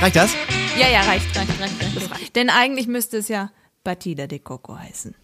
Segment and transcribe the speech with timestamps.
[0.00, 0.34] Reicht das?
[0.78, 2.34] Ja, ja, reicht, reicht, reicht, reicht.
[2.34, 3.50] Denn eigentlich müsste es ja
[3.84, 5.14] Batida de Coco heißen.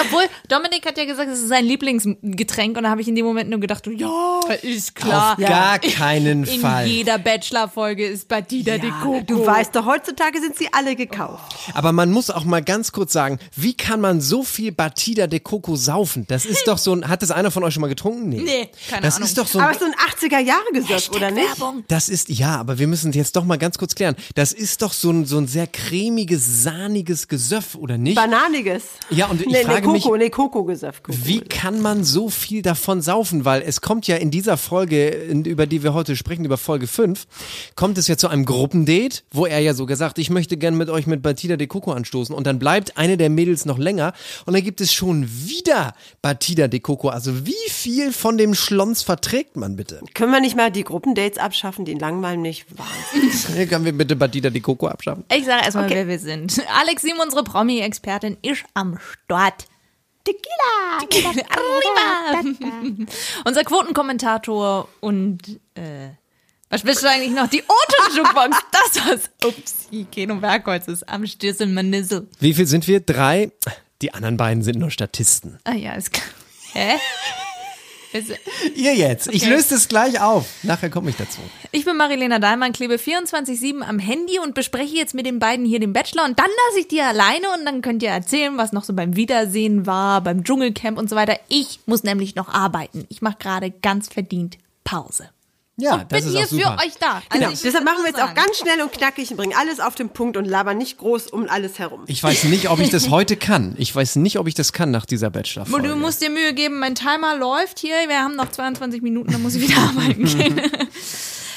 [0.00, 3.24] Obwohl, Dominik hat ja gesagt, es ist sein Lieblingsgetränk und da habe ich in dem
[3.24, 5.32] Moment nur gedacht, ja, ist klar.
[5.32, 6.86] Auf gar keinen in Fall.
[6.86, 9.22] jeder Bachelor-Folge ist Batida de Coco.
[9.26, 11.54] Du weißt doch, heutzutage sind sie alle gekauft.
[11.74, 15.40] Aber man muss auch mal ganz kurz sagen, wie kann man so viel Batida de
[15.40, 16.24] Coco saufen?
[16.28, 18.28] Das ist doch so ein, hat das einer von euch schon mal getrunken?
[18.30, 18.42] Nee.
[18.42, 19.28] Nee, keine das Ahnung.
[19.28, 21.48] ist doch so Aber ein, es ist so ein 80er Jahre Gesöff, oder nicht?
[21.60, 21.84] Werbung.
[21.88, 24.16] das ist, ja, aber wir müssen jetzt doch mal ganz kurz klären.
[24.34, 28.16] Das ist doch so ein, so ein sehr cremiges, sahniges Gesöff, oder nicht?
[28.16, 28.84] Bananiges.
[29.10, 31.02] Ja, und ich nee, frage mich- Coco, nee, Coco-Gesöff.
[31.02, 31.18] Coco.
[31.24, 33.44] Wie kann man so viel davon saufen?
[33.44, 37.26] Weil es kommt ja in dieser Folge, über die wir heute sprechen, über Folge 5,
[37.74, 40.88] kommt es ja zu einem Gruppendate, wo er ja so gesagt, ich möchte gern mit
[40.90, 42.34] euch mit Batida de Coco anstoßen.
[42.34, 44.12] Und dann bleibt eine der Mädels noch länger
[44.46, 47.08] und dann gibt es schon wieder Batida de Coco.
[47.08, 50.00] Also wie viel von dem Schlons verträgt man bitte?
[50.14, 51.84] Können wir nicht mal die Gruppendates abschaffen?
[51.84, 53.46] Die langweilen mich wahnsinnig.
[53.56, 55.24] Hier können wir bitte Batida de Coco abschaffen.
[55.34, 55.94] Ich sage erstmal, Okay.
[55.94, 56.60] wer wir sind.
[56.80, 59.66] Alex Sim, unsere Promi-Expertin, ist am Start.
[60.24, 61.42] Tequila!
[61.50, 63.06] Arriba!
[63.44, 66.10] Unser Quotenkommentator und äh,
[66.70, 67.48] was bist du eigentlich noch?
[67.48, 68.56] Die O-Ton-Jukebox.
[68.72, 69.30] Das war's.
[69.44, 72.28] Upsi, Keno Bergholz ist am Stissel Manissel.
[72.40, 73.00] Wie viel sind wir?
[73.00, 73.52] Drei.
[74.00, 75.58] Die anderen beiden sind nur Statisten.
[75.64, 76.26] Ah ja, ist klar.
[76.72, 76.94] Hä?
[78.74, 79.28] Ihr jetzt.
[79.28, 79.54] Ich Okay.
[79.54, 80.46] löse es gleich auf.
[80.62, 81.38] Nachher komme ich dazu.
[81.70, 85.80] Ich bin Marilena Dahlmann, klebe 24-7 am Handy und bespreche jetzt mit den beiden hier
[85.80, 88.84] den Bachelor und dann lasse ich die alleine und dann könnt ihr erzählen, was noch
[88.84, 91.38] so beim Wiedersehen war, beim Dschungelcamp und so weiter.
[91.48, 93.06] Ich muss nämlich noch arbeiten.
[93.08, 95.28] Ich mache gerade ganz verdient Pause.
[95.82, 96.76] Ja, und bin das ist hier auch super.
[96.78, 97.22] für euch da.
[97.30, 97.44] Genau.
[97.46, 98.30] Also ich Deshalb machen wir jetzt sagen.
[98.30, 101.28] auch ganz schnell und knackig und bringen alles auf den Punkt und labern nicht groß
[101.28, 102.04] um alles herum.
[102.06, 103.74] Ich weiß nicht, ob ich das heute kann.
[103.78, 105.88] Ich weiß nicht, ob ich das kann nach dieser Bachelor-Folge.
[105.88, 107.94] Du musst dir Mühe geben, mein Timer läuft hier.
[108.08, 110.60] Wir haben noch 22 Minuten, dann muss ich wieder arbeiten gehen.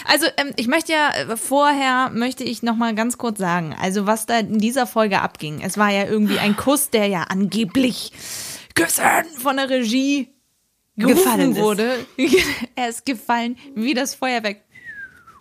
[0.08, 4.06] Also ähm, ich möchte ja äh, vorher möchte ich noch mal ganz kurz sagen, also
[4.06, 5.62] was da in dieser Folge abging.
[5.62, 8.12] Es war ja irgendwie ein Kuss, der ja angeblich
[8.76, 9.04] Küssen
[9.42, 10.30] von der Regie
[10.98, 11.62] Gefallen ist.
[11.62, 12.06] wurde.
[12.76, 14.58] er ist gefallen wie das Feuerwerk.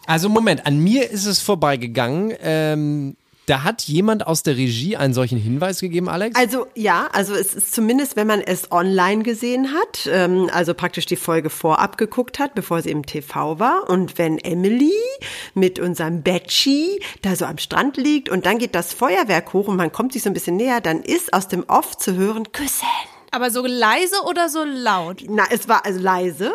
[0.06, 2.34] Also Moment, an mir ist es vorbeigegangen.
[2.40, 3.16] Ähm,
[3.46, 6.38] da hat jemand aus der Regie einen solchen Hinweis gegeben, Alex?
[6.38, 11.04] Also ja, also es ist zumindest, wenn man es online gesehen hat, ähm, also praktisch
[11.04, 13.88] die Folge vorab geguckt hat, bevor sie im TV war.
[13.90, 14.92] Und wenn Emily
[15.52, 19.76] mit unserem Betschi da so am Strand liegt und dann geht das Feuerwerk hoch und
[19.76, 22.88] man kommt sich so ein bisschen näher, dann ist aus dem Off zu hören, Küssen.
[23.34, 25.24] Aber so leise oder so laut?
[25.28, 26.52] Na, es war also leise.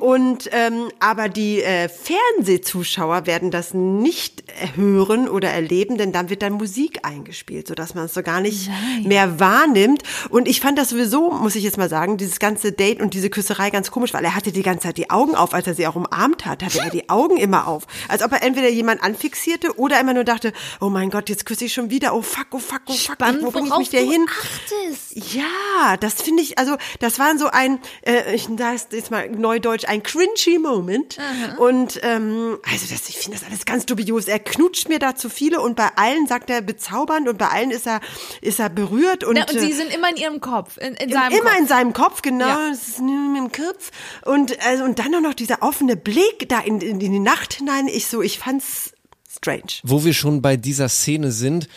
[0.00, 4.42] Und ähm, aber die äh, Fernsehzuschauer werden das nicht
[4.74, 8.70] hören oder erleben, denn dann wird dann Musik eingespielt, sodass man es so gar nicht
[9.04, 10.02] mehr wahrnimmt.
[10.30, 13.30] Und ich fand das sowieso, muss ich jetzt mal sagen, dieses ganze Date und diese
[13.30, 15.86] Küsserei ganz komisch, weil er hatte die ganze Zeit die Augen auf, als er sie
[15.86, 19.76] auch umarmt hat, hatte er die Augen immer auf, als ob er entweder jemand anfixierte
[19.78, 22.58] oder immer nur dachte, oh mein Gott, jetzt küsse ich schon wieder, oh fuck, oh
[22.58, 24.26] fuck, oh fuck, Spannend, wo bring ich mich du hin?
[24.28, 25.34] achtest.
[25.34, 29.84] Ja, das finde ich, also das war so ein, äh, ich sage jetzt mal neudeutsch,
[29.86, 31.16] ein cringy Moment.
[31.58, 34.26] Und ähm, also das, ich finde das alles ganz dubios.
[34.26, 37.70] Er knutscht mir da zu viele und bei allen sagt er bezaubernd und bei allen
[37.70, 38.00] ist er,
[38.40, 39.24] ist er berührt.
[39.24, 41.58] Und, Na, und sie äh, sind immer in ihrem Kopf, in, in seinem immer Kopf.
[41.60, 42.70] in seinem Kopf, genau, Ja.
[42.72, 43.90] es ist nur im Kopf.
[44.24, 47.54] Und, also, und dann auch noch dieser offene Blick da in, in, in die Nacht
[47.54, 47.86] hinein.
[47.86, 48.92] Ich so, ich fand's
[49.34, 49.80] strange.
[49.84, 51.68] Wo wir schon bei dieser Szene sind,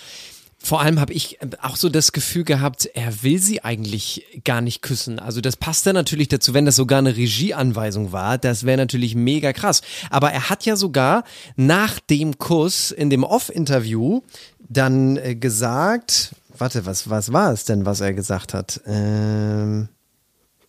[0.66, 4.62] vor allem habe ich äh, auch so das Gefühl gehabt, er will sie eigentlich gar
[4.62, 5.20] nicht küssen.
[5.20, 8.40] Also das passt dann natürlich dazu, wenn das sogar eine Regieanweisung war.
[8.40, 9.82] Das wäre natürlich mega krass.
[10.10, 11.24] Aber er hat ja sogar
[11.56, 14.22] nach dem Kuss in dem Off-Interview
[14.68, 18.82] dann äh, gesagt, warte, was, was war es denn, was er gesagt hat?
[18.88, 19.90] Ähm,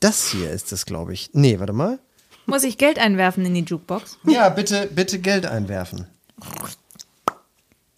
[0.00, 1.30] das hier ist es, glaube ich.
[1.32, 1.98] Nee, warte mal.
[2.44, 4.18] Muss ich Geld einwerfen in die Jukebox?
[4.24, 6.06] Ja, bitte, bitte Geld einwerfen.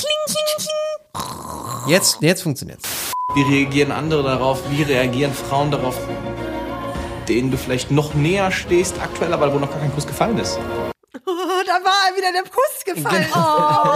[0.01, 1.89] Kling, kling, kling.
[1.93, 2.89] Jetzt, jetzt funktioniert's.
[3.35, 4.61] Wie reagieren andere darauf?
[4.71, 5.99] Wie reagieren Frauen darauf,
[7.29, 10.59] denen du vielleicht noch näher stehst aktuell, aber wo noch gar kein Kuss gefallen ist?
[11.27, 13.27] Oh, da war wieder der Kuss gefallen.
[13.33, 13.93] Genau.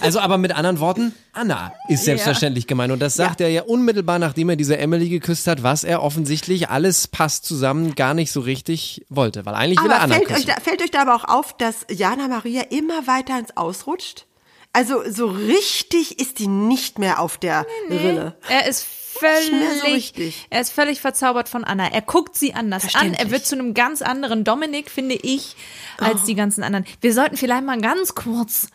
[0.00, 2.92] Also aber mit anderen Worten, Anna ist selbstverständlich gemeint.
[2.92, 6.70] Und das sagt er ja unmittelbar, nachdem er diese Emily geküsst hat, was er offensichtlich
[6.70, 9.44] alles passt zusammen gar nicht so richtig wollte.
[9.44, 10.52] Weil eigentlich will er Aber Anna fällt euch, küssen.
[10.54, 14.26] da, fällt euch da aber auch auf, dass Jana Maria immer weiter ins Ausrutscht?
[14.72, 18.36] Also so richtig ist die nicht mehr auf der Rille.
[18.48, 20.46] Er ist so völlig, richtig.
[20.50, 21.92] er ist völlig verzaubert von Anna.
[21.92, 23.12] Er guckt sie anders an.
[23.14, 25.56] Er wird zu einem ganz anderen Dominik, finde ich,
[25.98, 26.86] als die ganzen anderen.
[27.00, 28.68] Wir sollten vielleicht mal ganz kurz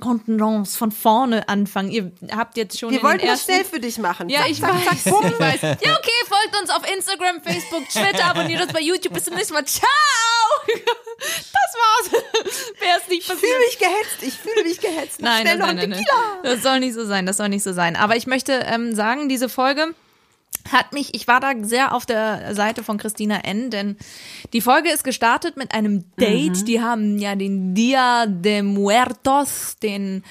[0.00, 1.90] Kontenance von vorne anfangen.
[1.90, 4.28] Ihr habt jetzt schon Wir wollten das ersten schnell für dich machen.
[4.28, 5.04] Ja, ich zack, weiß.
[5.04, 5.62] zack, ich weiß.
[5.62, 9.14] Ja, okay, folgt uns auf Instagram, Facebook, Twitter, abonniert uns bei YouTube.
[9.14, 9.64] Bis zum nächsten Mal.
[9.64, 9.88] Ciao!
[11.18, 12.22] Das war's.
[12.78, 13.40] Wer ist nicht Ich passiert?
[13.40, 14.22] fühle mich gehetzt.
[14.22, 15.22] Ich fühle mich gehetzt.
[15.22, 16.04] Nein, nein, nein, ein nein, nein.
[16.42, 17.96] Das soll nicht so sein, das soll nicht so sein.
[17.96, 19.94] Aber ich möchte ähm, sagen, diese Folge
[20.72, 23.96] hat mich, ich war da sehr auf der Seite von Christina N., denn
[24.52, 26.60] die Folge ist gestartet mit einem Date.
[26.60, 26.64] Mhm.
[26.64, 30.22] Die haben ja den Dia de Muertos, den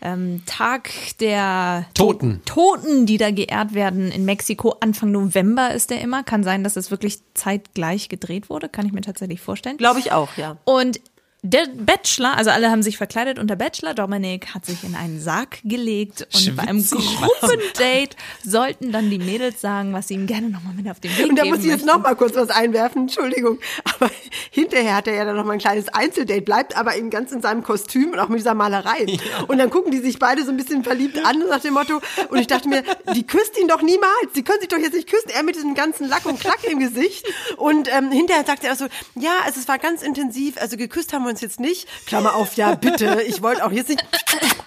[0.00, 0.90] ähm, Tag
[1.20, 2.40] der Toten.
[2.44, 4.76] Toten, die da geehrt werden in Mexiko.
[4.80, 6.22] Anfang November ist der immer.
[6.22, 8.68] Kann sein, dass es wirklich zeitgleich gedreht wurde.
[8.68, 9.76] Kann ich mir tatsächlich vorstellen.
[9.76, 10.56] Glaube ich auch, ja.
[10.64, 11.00] Und
[11.42, 15.20] der Bachelor, also alle haben sich verkleidet und der Bachelor Dominik hat sich in einen
[15.20, 20.26] Sarg gelegt und bei einem Schwitzig Gruppendate sollten dann die Mädels sagen, was sie ihm
[20.26, 21.96] gerne nochmal mit auf den Weg Und da geben muss ich jetzt möchten.
[21.96, 23.60] noch mal kurz was einwerfen, Entschuldigung.
[23.84, 24.10] Aber
[24.50, 27.40] hinterher hat er ja dann noch mal ein kleines Einzeldate, bleibt aber in, ganz in
[27.40, 29.06] seinem Kostüm und auch mit dieser Malerei.
[29.46, 32.00] Und dann gucken die sich beide so ein bisschen verliebt an nach dem Motto.
[32.30, 32.82] Und ich dachte mir,
[33.14, 34.32] die küsst ihn doch niemals.
[34.34, 35.30] Die können sich doch jetzt nicht küssen.
[35.30, 37.24] Er mit diesem ganzen Lack und Klack im Gesicht.
[37.56, 40.60] Und ähm, hinterher sagt er auch so, ja, also es war ganz intensiv.
[40.60, 41.86] Also geküsst haben wir uns jetzt nicht.
[42.06, 43.22] Klammer auf, ja bitte.
[43.26, 44.04] Ich wollte auch jetzt nicht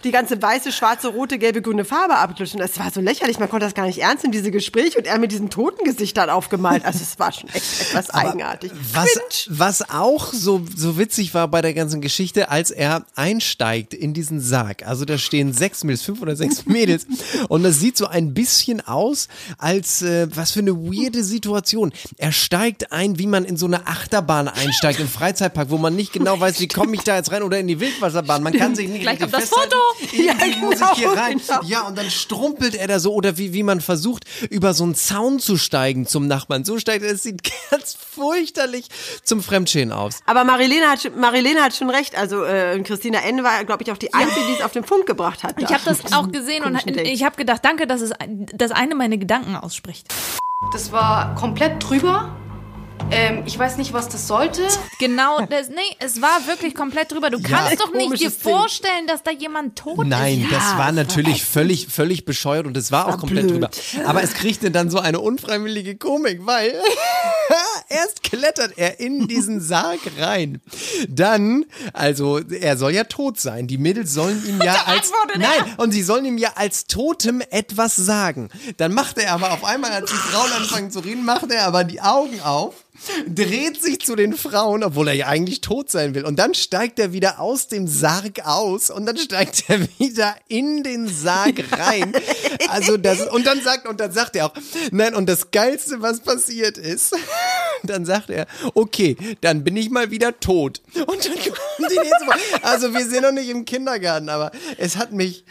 [0.03, 2.59] die ganze weiße, schwarze, rote, gelbe, grüne Farbe abklischen.
[2.59, 3.39] Das war so lächerlich.
[3.39, 4.97] Man konnte das gar nicht ernst nehmen, diese Gespräche.
[4.97, 6.85] Und er mit diesen Totengesichtern aufgemalt.
[6.85, 8.71] Also es war schon echt etwas eigenartig.
[8.93, 9.09] Was,
[9.49, 14.39] was auch so, so witzig war bei der ganzen Geschichte, als er einsteigt in diesen
[14.39, 14.85] Sarg.
[14.85, 17.05] Also da stehen sechs Mädels, fünf oder sechs Mädels.
[17.49, 21.91] Und das sieht so ein bisschen aus, als äh, was für eine weirde Situation.
[22.17, 26.13] Er steigt ein, wie man in so eine Achterbahn einsteigt im Freizeitpark, wo man nicht
[26.13, 28.43] genau weiß, wie komme ich da jetzt rein oder in die Wildwasserbahn.
[28.43, 29.49] Man kann sich nicht Gleich kommt das.
[29.49, 29.77] Foto.
[30.13, 31.37] Ja, muss ich hier genau, rein.
[31.45, 31.61] genau.
[31.63, 34.95] Ja, und dann strumpelt er da so oder wie, wie man versucht, über so einen
[34.95, 36.65] Zaun zu steigen zum Nachbarn.
[36.65, 38.87] So steigt er, es sieht ganz fürchterlich
[39.23, 40.19] zum Fremdschäden aus.
[40.25, 42.15] Aber Marilene hat, schon- Marilene hat schon recht.
[42.17, 43.43] Also äh, Christina N.
[43.43, 45.55] war, glaube ich, auch die Einzige, die es auf den Punkt gebracht hat.
[45.61, 48.11] Ich habe das auch gesehen und ich habe gedacht, danke, dass es
[48.53, 50.07] das eine meine Gedanken ausspricht.
[50.73, 52.35] Das war komplett drüber.
[53.09, 54.67] Ähm, ich weiß nicht, was das sollte.
[54.99, 57.29] Genau, das, nee, es war wirklich komplett drüber.
[57.29, 60.51] Du kannst doch nicht dir vorstellen, dass da jemand tot Nein, ist.
[60.51, 63.53] das war natürlich völlig, völlig bescheuert und es war auch komplett blöd.
[63.53, 63.69] drüber.
[64.05, 66.73] Aber es kriegte dann so eine unfreiwillige Komik, weil
[67.89, 70.61] erst klettert er in diesen Sarg rein.
[71.09, 73.67] Dann, also er soll ja tot sein.
[73.67, 75.37] Die Mädels sollen ihm ja als er.
[75.37, 78.49] Nein, und sie sollen ihm ja als Totem etwas sagen.
[78.77, 81.83] Dann macht er aber auf einmal, als die Frauen anfangen zu reden, macht er aber
[81.83, 82.75] die Augen auf.
[83.27, 86.25] Dreht sich zu den Frauen, obwohl er ja eigentlich tot sein will.
[86.25, 90.83] Und dann steigt er wieder aus dem Sarg aus und dann steigt er wieder in
[90.83, 92.13] den Sarg rein.
[92.69, 94.53] Also das, und dann sagt, und dann sagt er auch,
[94.91, 97.15] nein, und das Geilste, was passiert ist,
[97.83, 98.45] dann sagt er,
[98.75, 100.81] okay, dann bin ich mal wieder tot.
[100.95, 101.57] Und dann kommt
[101.91, 102.63] die nächste Woche.
[102.63, 105.43] Also wir sind noch nicht im Kindergarten, aber es hat mich,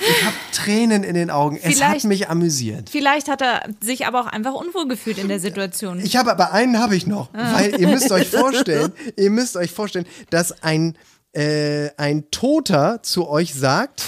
[0.00, 1.56] ich habe Tränen in den Augen.
[1.56, 2.88] Es hat Vielleicht- mich amüsiert.
[2.90, 6.00] Vielleicht hat er sich aber auch einfach unwohl gefühlt in der Situation.
[6.00, 9.70] Ich habe aber einen habe ich noch, weil ihr müsst euch vorstellen, ihr müsst euch
[9.70, 10.96] vorstellen, dass ein
[11.32, 14.04] äh, ein Toter zu euch sagt,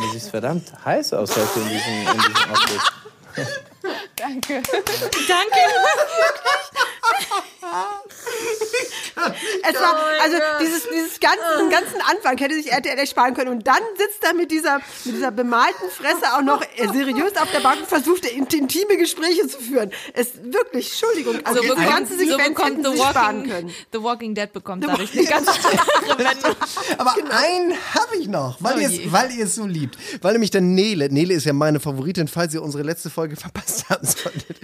[0.00, 2.80] Du siehst verdammt heiß aus heute in diesem, in diesem Outfit.
[4.20, 4.62] Danke.
[9.68, 13.50] Es war, also dieses, dieses ganzen, ganzen Anfang hätte sich RTL echt sparen können.
[13.50, 17.50] Und dann sitzt er mit dieser, mit dieser bemalten Fresse auch noch äh, seriös auf
[17.52, 19.90] der Bank und versucht, int- intime Gespräche zu führen.
[20.14, 23.70] Es wirklich, Entschuldigung, also diese ganze Sequenz hätten sie sich sparen können.
[23.92, 25.46] The Walking Dead bekommt dadurch eine ganz
[26.98, 30.32] aber einen habe ich noch, weil Oh ihr es, weil ihr es so liebt, weil
[30.32, 34.06] nämlich dann Nele, Nele ist ja meine Favoritin, falls ihr unsere letzte Folge verpasst haben
[34.22, 34.56] solltet.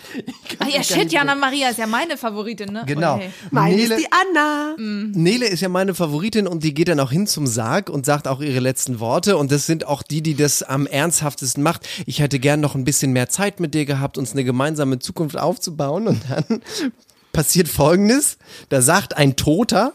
[0.59, 2.85] Ah ja, shit, Jana Maria ist ja meine Favoritin, ne?
[2.87, 3.17] Genau.
[3.17, 3.31] Okay.
[3.51, 4.75] Meine Nele, ist die Anna.
[4.79, 8.29] Nele ist ja meine Favoritin und die geht dann auch hin zum Sarg und sagt
[8.29, 11.89] auch ihre letzten Worte und das sind auch die, die das am ernsthaftesten macht.
[12.07, 15.39] Ich hätte gern noch ein bisschen mehr Zeit mit dir gehabt, uns eine gemeinsame Zukunft
[15.39, 16.63] aufzubauen und dann
[17.33, 18.39] passiert Folgendes.
[18.69, 19.93] Da sagt ein Toter,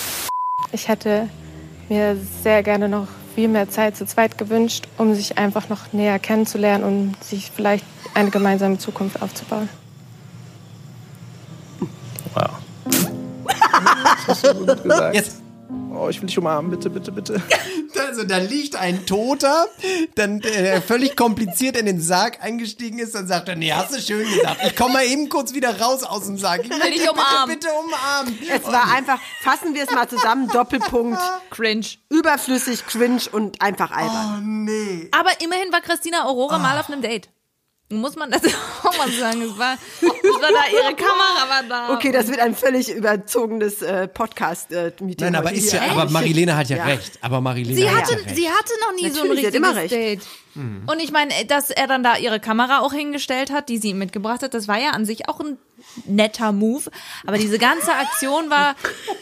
[0.72, 1.30] Ich hätte
[1.90, 6.20] mir sehr gerne noch viel mehr Zeit zu zweit gewünscht, um sich einfach noch näher
[6.20, 9.70] kennenzulernen und sich vielleicht eine gemeinsame Zukunft aufzubauen.
[12.34, 12.50] Wow.
[14.28, 15.16] Das hast du gut gesagt.
[15.16, 15.41] jetzt,
[15.94, 17.42] Oh, ich will dich umarmen, bitte, bitte, bitte.
[18.08, 19.68] Also da liegt ein Toter,
[20.16, 24.02] dann der völlig kompliziert in den Sarg eingestiegen ist, dann sagt er, nee, hast du
[24.02, 24.62] schön gesagt.
[24.66, 26.62] Ich komme mal eben kurz wieder raus aus dem Sarg.
[26.64, 27.48] Ich will dich umarmen.
[27.48, 28.40] Bitte, bitte umarmen.
[28.50, 31.20] Es war einfach, fassen wir es mal zusammen, Doppelpunkt.
[31.52, 31.86] Cringe.
[32.10, 34.66] Überflüssig, cringe und einfach albern.
[34.66, 35.10] Nee.
[35.12, 37.30] Aber immerhin war Christina Aurora mal auf einem Date.
[37.92, 38.42] Muss man das
[38.84, 39.42] auch mal sagen.
[39.42, 41.94] Es war, es war da, ihre Kamera war da.
[41.94, 45.16] Okay, das wird ein völlig überzogenes äh, Podcast-Meeting.
[45.20, 47.20] Nein, aber ist ja, aber Marilene hat ja, recht.
[47.22, 48.36] Aber Marilene Sie hat hatte, ja recht.
[48.36, 50.28] sie hatte noch nie so ein Natürlich, sie hat immer richtiges recht.
[50.56, 50.90] Date.
[50.90, 53.98] Und ich meine, dass er dann da ihre Kamera auch hingestellt hat, die sie ihm
[54.00, 55.58] mitgebracht hat, das war ja an sich auch ein
[56.06, 56.90] netter Move.
[57.26, 58.76] Aber diese ganze Aktion war,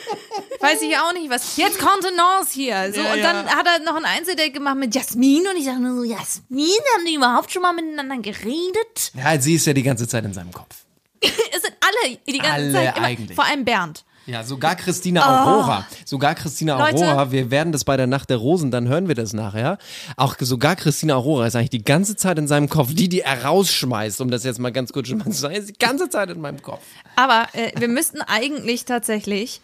[0.59, 1.57] weiß ich auch nicht was.
[1.57, 2.91] Jetzt Contenance hier.
[2.93, 3.33] So, Ja, und ja.
[3.33, 6.67] dann hat er noch ein Einzeldate gemacht mit Jasmin und ich sage nur so, Jasmin,
[6.95, 9.12] haben die überhaupt schon mal miteinander geredet?
[9.15, 10.75] ja, sie ist ja die ganze Zeit in seinem Kopf.
[11.21, 12.98] Es sind alle die ganze Alle Zeit.
[12.98, 13.36] Immer, eigentlich.
[13.36, 14.05] Vor allem Bernd.
[14.26, 15.88] Ja, sogar Christina Aurora.
[16.06, 16.80] Sogar Christina Oh.
[16.82, 16.98] Leute.
[17.08, 17.32] Aurora.
[17.32, 19.78] Wir werden das bei der Nacht der Rosen, dann hören wir das nachher.
[20.18, 22.90] Auch sogar Christina Aurora ist eigentlich die ganze Zeit in seinem Kopf.
[22.94, 25.70] Die, die er rausschmeißt, um das jetzt mal ganz kurz schon mal zu sagen, ist
[25.70, 26.82] die ganze Zeit in meinem Kopf.
[27.16, 29.62] Aber äh, wir müssten eigentlich tatsächlich.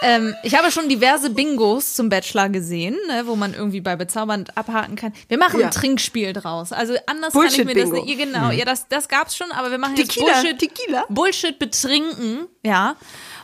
[0.00, 4.56] Ähm, ich habe schon diverse Bingos zum Bachelor gesehen, ne, wo man irgendwie bei Bezaubernd
[4.56, 5.12] abhaken kann.
[5.26, 5.66] Wir machen Ja.
[5.66, 6.70] ein Trinkspiel draus.
[6.72, 8.04] Also anders kann ich mir das Bullshit-Bingo.
[8.04, 8.18] nicht.
[8.18, 11.04] Genau, ja, das, das gab's schon, aber wir machen jetzt Tequila, Bullshit, Tequila.
[11.08, 12.94] Bullshit betrinken, ja.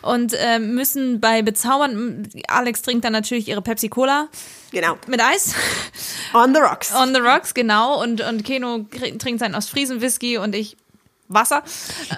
[0.05, 4.29] Und äh, müssen bei Bezaubern, Alex trinkt dann natürlich ihre Pepsi Cola
[4.71, 4.97] Genau.
[5.07, 5.55] mit Eis.
[6.35, 6.93] On the rocks.
[6.95, 8.03] On the Rocks, genau.
[8.03, 8.87] Und, und Keno
[9.19, 10.77] trinkt seinen Ostfriesen-Whisky und ich
[11.29, 11.63] Wasser.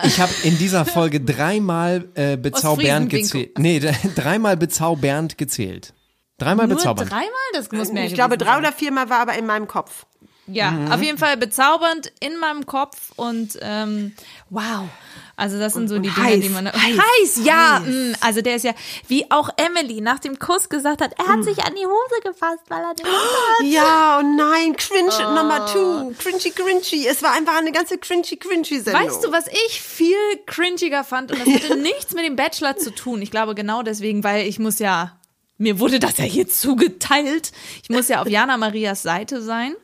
[0.02, 3.56] Ich habe in dieser Folge dreimal äh, Bezau Bernd gezählt.
[3.58, 3.78] Nee,
[4.16, 5.94] dreimal Bezau Bernd gezählt.
[6.38, 7.10] Dreimal Nur bezaubernd.
[7.10, 7.28] dreimal?
[7.52, 8.58] Das muss mehr ich glaube, drei sein.
[8.58, 10.06] oder viermal war aber in meinem Kopf.
[10.48, 10.92] Ja, Mhm.
[10.92, 14.12] auf jeden Fall bezaubernd in meinem Kopf und ähm,
[14.50, 14.88] wow.
[15.38, 17.80] Also das sind so die Dinge, heiß, die man heiß, heiß, ja.
[17.84, 18.72] mh, Also der ist ja
[19.06, 22.62] wie auch Emily nach dem Kuss gesagt hat, er hat sich an die Hose gefasst,
[22.68, 23.66] weil er die Hose hat.
[23.66, 25.34] Ja, oh nein, cringe Oh.
[25.34, 26.12] Number two.
[26.18, 27.06] Cringy, cringy.
[27.06, 28.94] Es war einfach eine ganze cringy, cringy Sendung.
[29.06, 30.16] Weißt du, was ich viel
[30.46, 33.20] cringiger fand und das hatte nichts mit dem Bachelor zu tun.
[33.20, 35.18] Ich glaube genau deswegen, weil ich muss ja
[35.58, 37.52] mir wurde das ja hier zugeteilt.
[37.82, 39.74] Ich muss ja auf Jana Marias Seite sein.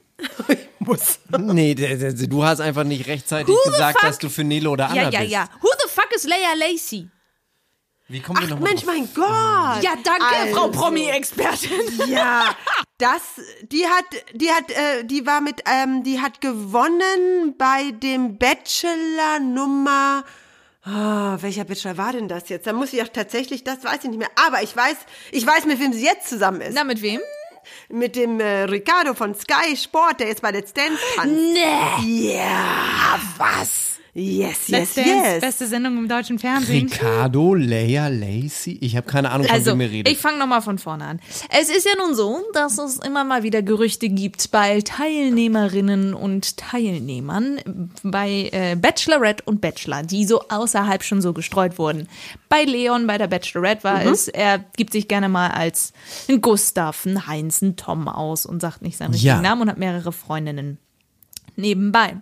[0.79, 1.19] Muss.
[1.39, 4.09] Nee, du hast einfach nicht rechtzeitig Who gesagt, fuck?
[4.09, 5.33] dass du für Nele oder Anna Ja, ja, bist.
[5.33, 5.49] ja.
[5.61, 7.09] Who the fuck is Leia Lacey?
[8.09, 8.95] Wie kommen wir Ach nochmal Mensch, drauf?
[8.95, 9.83] mein Gott.
[9.85, 10.55] Ja, danke, Also.
[10.55, 11.71] Frau Promi-Expertin.
[12.09, 12.55] Ja,
[12.99, 13.23] das,
[13.63, 14.05] die hat,
[14.35, 20.25] die hat, äh, die war mit, ähm, die hat gewonnen bei dem Bachelor Nummer.
[20.85, 22.67] Ah, welcher Bachelor war denn das jetzt?
[22.67, 24.31] Da muss ich auch tatsächlich, das weiß ich nicht mehr.
[24.47, 24.97] Aber ich weiß,
[25.31, 26.75] ich weiß, mit wem sie jetzt zusammen ist.
[26.75, 27.21] Na, mit wem?
[27.89, 31.35] Mit dem äh, Ricardo von Sky Sport, der jetzt bei Let's Dance tanzt.
[31.35, 32.35] Nee.
[32.35, 33.92] Ja, was?
[34.15, 35.41] Yes, Let's yes, Dance, yes.
[35.41, 36.87] beste Sendung im deutschen Fernsehen.
[36.91, 38.77] Ricardo, Leia, Lacey?
[38.83, 40.13] Ich habe keine Ahnung, von Also, wem ihr redet.
[40.13, 41.21] ich fange nochmal von vorne an.
[41.49, 46.59] Es ist ja nun so, dass es immer mal wieder Gerüchte gibt bei Teilnehmerinnen und
[46.59, 47.59] Teilnehmern
[48.03, 52.07] bei äh, Bachelorette und Bachelor, die so außerhalb schon so gestreut wurden.
[52.51, 55.95] Bei Leon, bei der Bachelorette war es, er gibt sich gerne mal als
[56.29, 59.41] ein Gustav, ein Heinz, ein Tom aus und sagt nicht seinen richtigen Ja.
[59.41, 60.77] Namen und hat mehrere Freundinnen
[61.57, 62.17] nebenbei.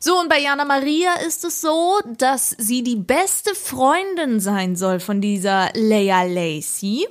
[0.00, 5.00] So, und bei Jana Maria ist es so, dass sie die beste Freundin sein soll
[5.00, 7.06] von dieser Leia Lacey.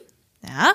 [0.47, 0.73] Ja.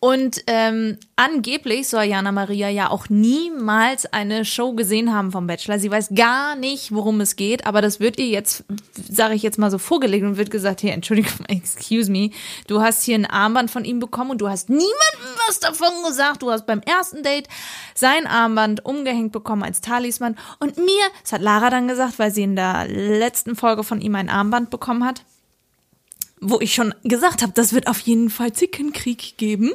[0.00, 5.80] Und ähm, angeblich soll Jana Maria ja auch niemals eine Show gesehen haben vom Bachelor.
[5.80, 8.64] Sie weiß gar nicht, worum es geht, aber das wird ihr jetzt,
[9.10, 12.30] sage ich jetzt mal so vorgelegt und wird gesagt, hey, Entschuldigung, excuse me,
[12.68, 14.88] du hast hier ein Armband von ihm bekommen und du hast niemandem
[15.48, 16.42] was davon gesagt.
[16.42, 17.48] Du hast beim ersten Date
[17.94, 22.44] sein Armband umgehängt bekommen als Talisman und mir, das hat Lara dann gesagt, weil sie
[22.44, 25.24] in der letzten Folge von ihm ein Armband bekommen hat,
[26.40, 29.72] wo ich schon gesagt habe, das wird auf jeden Fall Zickenkrieg geben.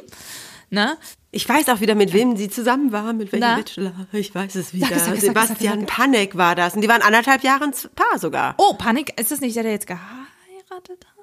[0.70, 0.96] Ne?
[1.30, 3.56] Ich weiß auch wieder, mit wem sie zusammen war, mit welchem Na?
[3.56, 4.06] Bachelor.
[4.12, 4.88] Ich weiß es wieder.
[4.88, 5.86] Sag sag sag Sebastian.
[5.86, 6.74] Panek war das.
[6.74, 8.54] Und die waren anderthalb Jahre ein Paar sogar.
[8.58, 11.14] Oh, Panik, ist das nicht der, der jetzt geheiratet hat?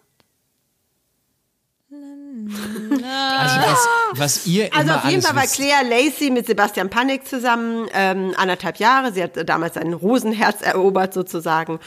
[1.94, 5.46] also was, was ihr Also auf jeden Fall war.
[5.46, 9.12] Claire Lacey mit Sebastian Panek zusammen ähm, anderthalb Jahre.
[9.12, 11.80] Sie hat damals ein Rosenherz erobert sozusagen.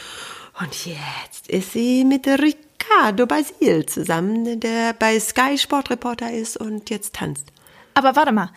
[0.60, 7.14] Und jetzt ist sie mit Ricardo Basil zusammen, der bei Sky Sportreporter ist und jetzt
[7.14, 7.46] tanzt.
[7.94, 8.50] Aber warte mal.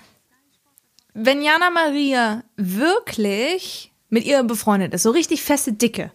[1.13, 6.11] Wenn Jana Maria wirklich mit ihr befreundet ist, so richtig feste Dicke,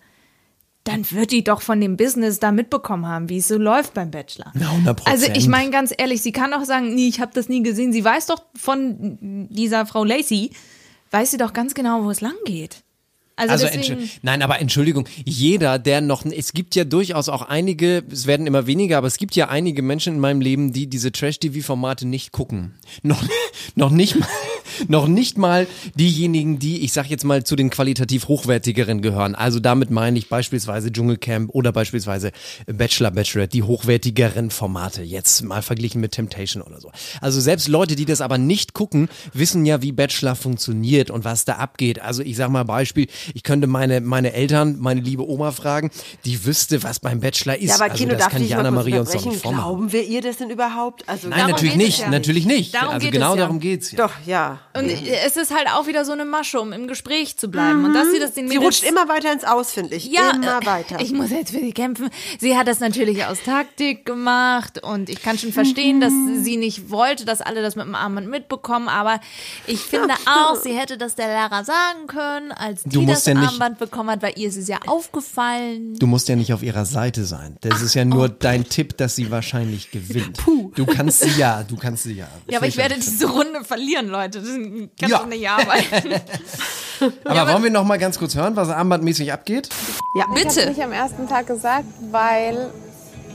[0.84, 4.10] dann wird die doch von dem Business da mitbekommen haben, wie es so läuft beim
[4.10, 4.52] Bachelor.
[4.54, 5.06] Na, 100%.
[5.06, 7.92] Also ich meine ganz ehrlich, sie kann doch sagen, nee, ich habe das nie gesehen.
[7.92, 10.50] Sie weiß doch von dieser Frau Lacey,
[11.10, 12.82] weiß sie doch ganz genau, wo es lang geht.
[13.36, 18.26] Also, deswegen, nein, aber Entschuldigung, jeder, der noch, es gibt ja durchaus auch einige, es
[18.26, 22.06] werden immer weniger, aber es gibt ja einige Menschen in meinem Leben, die diese Trash-TV-Formate
[22.06, 22.74] nicht gucken.
[23.02, 23.22] Noch,
[23.74, 24.28] noch nicht mal,
[24.88, 29.34] noch nicht mal diejenigen, die, ich sag jetzt mal, zu den qualitativ hochwertigeren gehören.
[29.34, 32.32] Also damit meine ich beispielsweise Dschungelcamp oder beispielsweise
[32.66, 36.90] Bachelor, Bachelorette, die hochwertigeren Formate, jetzt mal verglichen mit Temptation oder so.
[37.20, 41.44] Also selbst Leute, die das aber nicht gucken, wissen ja, wie Bachelor funktioniert und was
[41.44, 42.00] da abgeht.
[42.00, 45.90] Also ich sag mal Beispiel, ich könnte meine, meine Eltern, meine liebe Oma fragen,
[46.24, 47.68] die wüsste, was beim Bachelor ist.
[47.68, 49.32] Ja, aber also Kino, das darf kann ich Jana Maria uns doch unterbrechen?
[49.32, 49.64] nicht vormachen.
[49.64, 51.08] Glauben wir ihr das denn überhaupt?
[51.08, 52.10] Also Nein, natürlich nicht, ja.
[52.10, 52.74] natürlich nicht.
[52.74, 53.42] Darum also geht genau es ja.
[53.42, 53.96] darum geht's ja.
[53.96, 54.58] Doch, ja.
[54.76, 57.84] und es ist halt auch wieder so eine Masche, um im Gespräch zu bleiben.
[57.84, 60.06] Und dass sie das den Sie rutscht immer weiter ins Aus, finde ich.
[60.06, 61.00] Ja, immer äh, weiter.
[61.00, 62.10] Ich muss jetzt für sie kämpfen.
[62.38, 66.12] Sie hat das natürlich aus Taktik gemacht und ich kann schon verstehen, dass
[66.42, 68.88] sie nicht wollte, dass alle das mit dem Armband mitbekommen.
[68.88, 69.20] Aber
[69.66, 73.26] ich finde auch, sie hätte das der Lara sagen können, als die Du musst das
[73.26, 75.94] ja nicht- Armband bekommen hat, weil ihr ist es ja aufgefallen.
[75.98, 77.56] Du musst ja nicht auf ihrer Seite sein.
[77.60, 78.06] Das ist ja oh.
[78.06, 80.38] nur dein Tipp, dass sie wahrscheinlich gewinnt.
[80.74, 82.26] Du kannst sie ja, du kannst sie ja.
[82.48, 84.40] Ja, aber ich werde diese Runde verlieren, Leute.
[84.40, 85.18] Das kann Ja.
[85.18, 86.20] doch nicht arbeiten.
[87.24, 89.68] Aber wollen wir noch mal ganz kurz hören, was armbandmäßig abgeht?
[90.14, 90.24] ja.
[90.36, 90.68] Ich habe Bitte.
[90.68, 92.70] nicht am ersten Tag gesagt, weil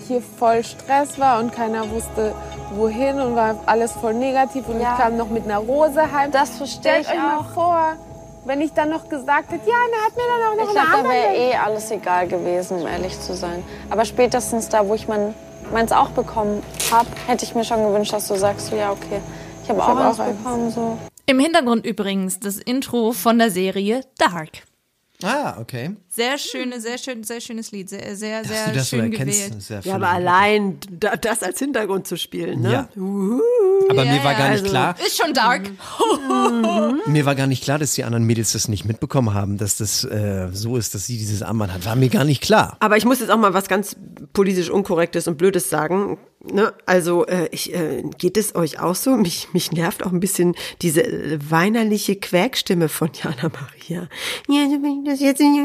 [0.08, 2.34] hier voll Stress war und keiner wusste,
[2.76, 4.94] wohin und war alles voll negativ und Ja.
[4.94, 6.32] ich kam noch mit einer Rose heim.
[6.32, 7.54] Das verstehe ich euch mal auch.
[7.54, 7.98] vor,
[8.48, 10.88] wenn ich dann noch gesagt hätte, ja, dann hat mir dann auch noch Ich eine
[10.90, 11.44] glaube, da wäre andere.
[11.52, 13.64] eh alles egal gewesen, um ehrlich zu sein.
[13.90, 15.34] Aber spätestens da, wo ich mein,
[15.74, 19.20] meins auch bekommen habe, hätte ich mir schon gewünscht, dass du sagst, so, ja, okay,
[19.64, 20.38] ich habe auch hab eins auch eins.
[20.38, 20.72] bekommen.
[20.72, 20.98] So.
[21.26, 24.64] Im Hintergrund übrigens das Intro von der Serie Dark.
[25.24, 25.96] Ah, okay.
[26.10, 27.90] Sehr schöne, sehr schön, sehr schönes Lied.
[27.90, 29.56] Sehr, sehr, Dass sehr du das so schön erkennst, gewählt.
[29.58, 32.72] ist ja, aber allein da, das als Hintergrund zu spielen, ne?
[32.72, 32.90] Ja.
[32.96, 33.42] Uhu.
[33.90, 35.72] Aber mir war gar nicht also- klar, Ist schon dark.
[37.08, 40.04] mir war gar nicht klar, dass die anderen Mädels das nicht mitbekommen haben, dass das
[40.04, 41.86] äh, so ist, dass sie dieses Armband hat.
[41.86, 42.78] War mir gar nicht klar.
[42.80, 43.96] Aber ich muss jetzt auch mal was ganz
[44.34, 46.18] politisch Unkorrektes und Blödes sagen.
[46.52, 46.74] Ne?
[46.86, 49.16] Also, äh, ich, äh, geht es euch auch so?
[49.18, 53.77] Mich, mich nervt auch ein bisschen diese äh, weinerliche Quäkstimme von Jana Maria.
[53.90, 54.08] Ja,
[54.48, 55.56] so wenn ich das jetzt in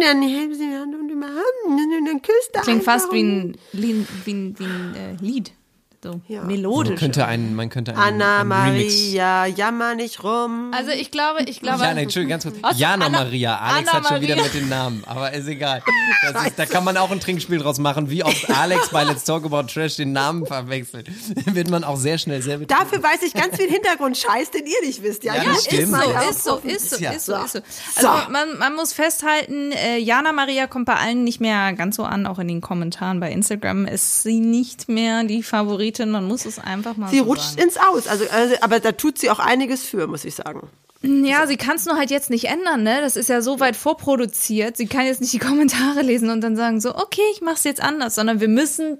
[0.00, 3.92] dann hält sie Hand und überhaupt, dann küsst er Klingt einfach fast wie ein, wie
[3.92, 5.52] ein, wie ein, wie ein äh, Lied.
[6.00, 6.38] So Ja.
[6.42, 6.98] Man melodisch.
[7.00, 8.94] könnte ein, man könnte ein, Anna ein Remix.
[8.94, 10.70] Maria, jammer nicht rum.
[10.72, 11.80] Also ich glaube, ich glaube.
[11.80, 12.54] Ja, nein, Entschuldigung, ganz kurz.
[12.62, 12.78] Was?
[12.78, 13.56] Jana Anna- Maria.
[13.58, 14.52] Alex Anna hat schon wieder Maria.
[14.52, 15.82] mit den Namen, aber ist egal.
[16.32, 19.22] Das ist, da kann man auch ein Trinkspiel draus machen, wie oft Alex bei Let's
[19.24, 21.08] Talk About Trash den Namen verwechselt.
[21.54, 22.86] Wird man auch sehr schnell sehr betrunken.
[22.90, 25.22] Dafür weiß ich ganz viel Hintergrundscheiß, den ihr nicht wisst.
[25.22, 25.82] Ja, Ja, stimmt.
[25.82, 25.96] Ist so,
[26.30, 27.10] ist so, ist so, Ja.
[27.12, 27.58] ist so, ist so.
[28.00, 28.08] So.
[28.08, 32.02] Also man, man muss festhalten, äh, Jana Maria kommt bei allen nicht mehr ganz so
[32.02, 36.44] an, auch in den Kommentaren bei Instagram ist sie nicht mehr die Favoritin, man muss
[36.46, 37.62] es einfach mal Sie so rutscht sagen.
[37.62, 40.68] ins Aus, also, also, aber da tut sie auch einiges für, muss ich sagen.
[41.02, 43.00] Ja, sie kann es nur halt jetzt nicht ändern, ne?
[43.00, 44.76] Das ist ja so weit vorproduziert.
[44.76, 47.80] Sie kann jetzt nicht die Kommentare lesen und dann sagen so, okay, ich mach's jetzt
[47.80, 48.98] anders, sondern wir müssen,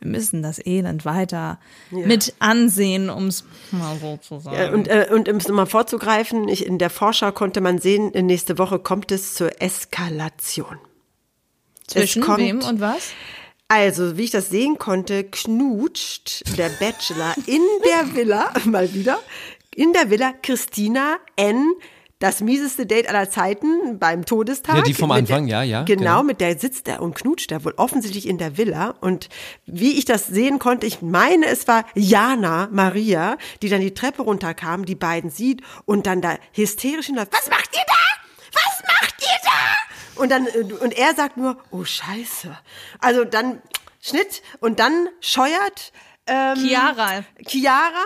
[0.00, 1.60] wir müssen das Elend weiter
[1.92, 4.56] mit ansehen, um's mal so zu sagen.
[4.56, 8.12] Ja, und, äh, und um es mal vorzugreifen, ich, in der Vorschau konnte man sehen,
[8.14, 10.78] äh, nächste Woche kommt es zur Eskalation.
[11.86, 13.10] Zwischen es kommt- wem und was?
[13.68, 19.18] Also, wie ich das sehen konnte, knutscht der Bachelor in der Villa, mal wieder,
[19.74, 21.74] in der Villa Christina N.,
[22.18, 24.74] das mieseste Date aller Zeiten beim Todestag.
[24.76, 26.22] Ja, die vom Anfang, der, ja, ja, Genau, genau.
[26.24, 28.94] mit der sitzt er und knutscht er wohl offensichtlich in der Villa.
[29.00, 29.28] Und
[29.66, 34.22] wie ich das sehen konnte, ich meine, es war Jana Maria, die dann die Treppe
[34.22, 37.32] runterkam, die beiden sieht und dann da hysterisch hinläuft.
[37.32, 38.52] Was macht ihr da?
[38.52, 39.77] Was macht ihr da?
[40.18, 42.56] Und dann, äh, und er sagt nur, oh Scheiße.
[43.00, 43.62] Also dann
[44.00, 45.92] Schnitt und dann scheuert
[46.26, 47.24] ähm, Chiara.
[47.46, 48.04] Chiara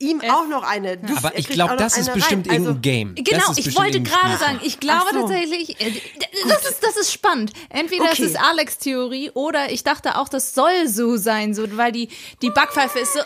[0.00, 0.96] ihm auch noch eine.
[0.96, 2.58] Du, Aber er ich glaube, das ist bestimmt rein.
[2.58, 3.14] Also, irgendein Game.
[3.16, 5.20] Genau, ich wollte gerade sagen, ich glaube so.
[5.22, 5.92] tatsächlich, äh,
[6.48, 7.52] das ist, das ist spannend.
[7.68, 8.12] Entweder Okay.
[8.12, 12.08] es ist Alex Theorie oder ich dachte auch, das soll so sein, so, weil die,
[12.42, 13.24] die Backpfeife ist so, ah,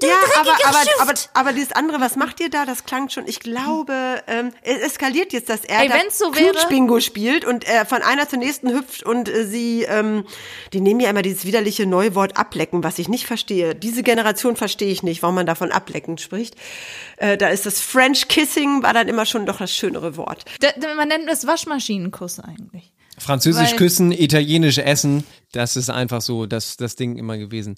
[0.00, 2.66] du Ja, aber, aber, aber, aber dieses andere, was macht ihr da?
[2.66, 6.54] Das klang schon, ich glaube, ähm, es eskaliert jetzt, dass er Ey, wenn's so wäre-
[6.68, 10.26] Bingo spielt und er von einer zur nächsten hüpft und äh, sie, ähm,
[10.74, 13.74] die nehmen ja immer dieses widerliche Neuwort ablecken, was ich nicht verstehe.
[13.74, 16.56] Diese Generation verstehe ich nicht, warum man davon ablecken spricht.
[17.16, 20.44] Äh, da ist das French Kissing, war dann immer schon doch das schönere Wort.
[20.60, 22.92] Da, man nennt das Waschmaschinenkuss eigentlich.
[23.18, 27.76] Französisch Weil- küssen, italienisch essen, Das ist einfach so das, das Ding immer gewesen.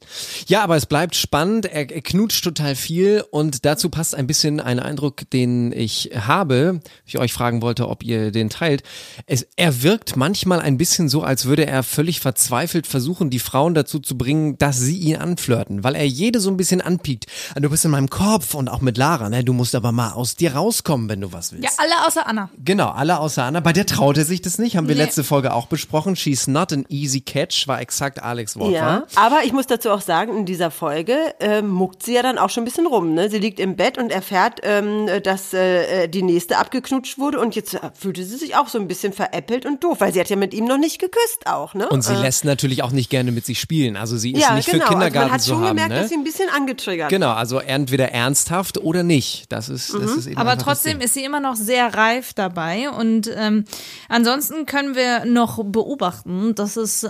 [0.48, 1.66] Ja, aber es bleibt spannend.
[1.66, 6.80] Er, er knutscht total viel und dazu passt ein bisschen ein Eindruck, den ich habe.
[7.06, 8.82] Ich euch fragen wollte, ob ihr den teilt.
[9.26, 13.74] Es, er wirkt manchmal ein bisschen so, als würde er völlig verzweifelt versuchen, die Frauen
[13.74, 17.26] dazu zu bringen, dass sie ihn anflirten, weil er jede so ein bisschen anpiekt.
[17.54, 19.44] Du bist in meinem Kopf und auch mit Lara, ne?
[19.44, 21.64] Du musst aber mal aus dir rauskommen, wenn du was willst.
[21.64, 22.50] Ja, alle außer Anna.
[22.58, 23.60] Genau, alle außer Anna.
[23.60, 25.02] Bei der traut er sich das nicht, haben wir Nee.
[25.02, 26.16] letzte Folge auch besprochen.
[26.16, 28.72] She's not an easy catch, war exakt Alex Wort.
[28.72, 32.38] Ja, aber ich muss dazu auch sagen, in dieser Folge ähm, muckt sie ja dann
[32.38, 33.14] auch schon ein bisschen rum.
[33.14, 33.30] Ne?
[33.30, 37.74] Sie liegt im Bett und erfährt, ähm, dass äh, die nächste abgeknutscht wurde und jetzt
[37.74, 40.36] äh, fühlte sie sich auch so ein bisschen veräppelt und doof, weil sie hat ja
[40.36, 41.74] mit ihm noch nicht geküsst auch.
[41.74, 41.88] Ne?
[41.88, 43.96] Und sie Äh, lässt natürlich auch nicht gerne mit sich spielen.
[43.96, 44.84] Also sie ist ja, nicht genau.
[44.84, 45.68] für Kindergarten also man hat zu schon haben.
[45.76, 46.00] gemerkt, ne?
[46.00, 49.50] dass sie ein bisschen angetriggert Genau, also entweder ernsthaft oder nicht.
[49.52, 52.90] Das ist, das ist eben Aber trotzdem ist sie immer noch sehr reif dabei.
[52.90, 53.64] Und ähm,
[54.08, 57.08] ansonsten können wir noch beobachten, dass es äh,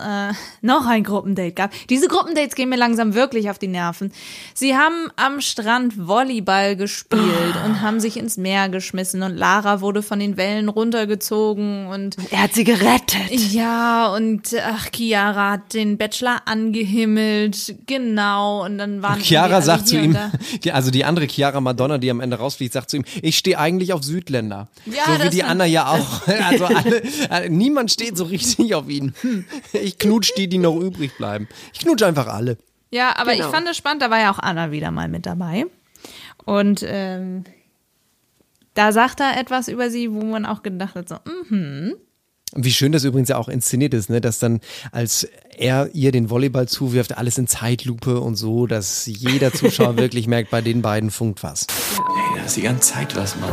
[0.62, 1.70] noch ein Gruppendate gab.
[1.88, 4.12] Diese Gruppendates gehen mir langsam wirklich auf die Nerven.
[4.54, 9.22] Sie haben am Strand Volleyball gespielt und haben sich ins Meer geschmissen.
[9.22, 11.86] Und Lara wurde von den Wellen runtergezogen.
[11.86, 13.30] Und Er hat sie gerettet.
[13.52, 17.74] ja, und ach, Chiara hat den Bachelor angehimmelt.
[17.86, 18.64] Genau.
[18.64, 22.10] Und dann waren irgendwie Chiara sagt zu ihm, und also die andere Chiara Madonna, die
[22.10, 24.68] am Ende rausfliegt, sagt zu ihm, ich stehe eigentlich auf Südländer.
[24.86, 25.42] Ja, so wie die.
[25.44, 26.22] Anna ja auch.
[26.50, 29.14] Also alle, äh, niemand steht so richtig auf ihn.
[29.20, 31.48] Hm, Ich knutsch die, die noch übrig bleiben.
[31.72, 32.58] Ich knutsch einfach alle.
[32.90, 33.46] Ja, aber Genau.
[33.46, 35.66] ich fand es spannend, da war ja auch Anna wieder mal mit dabei.
[36.44, 37.44] Und ähm,
[38.74, 41.16] da sagt er etwas über sie, wo man auch gedacht hat, so,
[41.48, 41.94] mhm.
[42.52, 44.20] Wie schön das übrigens ja auch inszeniert ist, ne?
[44.20, 44.58] dass dann,
[44.90, 45.22] als
[45.56, 50.50] er ihr den Volleyball zuwirft, alles in Zeitlupe und so, dass jeder Zuschauer wirklich merkt,
[50.50, 51.68] bei den beiden funkt was.
[51.96, 53.52] Ey, da ist die ganze Zeit was, Mann.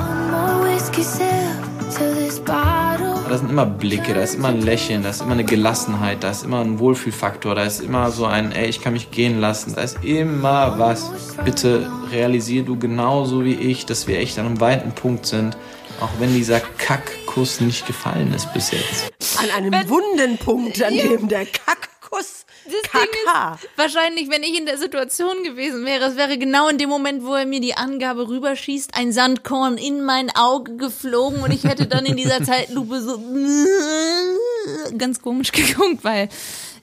[3.28, 3.38] Bottle.
[3.38, 6.32] Da sind immer Blicke, da ist immer ein Lächeln, da ist immer eine Gelassenheit, da
[6.32, 9.76] ist immer ein Wohlfühlfaktor, da ist immer so ein, ey, ich kann mich gehen lassen,
[9.76, 11.12] da ist immer was.
[11.44, 15.58] Bitte realisier du genauso wie ich, dass wir echt an einem weiten Punkt sind,
[16.00, 19.12] auch wenn dieser Kackkuss nicht gefallen ist bis jetzt.
[19.40, 23.56] An einem wunden Punkt, an dem der Kackkuss Das Ding KK.
[23.56, 27.24] ist, wahrscheinlich, wenn ich in der Situation gewesen wäre, es wäre genau in dem Moment,
[27.24, 31.88] wo er mir die Angabe rüberschießt, ein Sandkorn in mein Auge geflogen und ich hätte
[31.88, 33.20] dann in dieser Zeitlupe so
[34.98, 36.30] ganz komisch geguckt, weil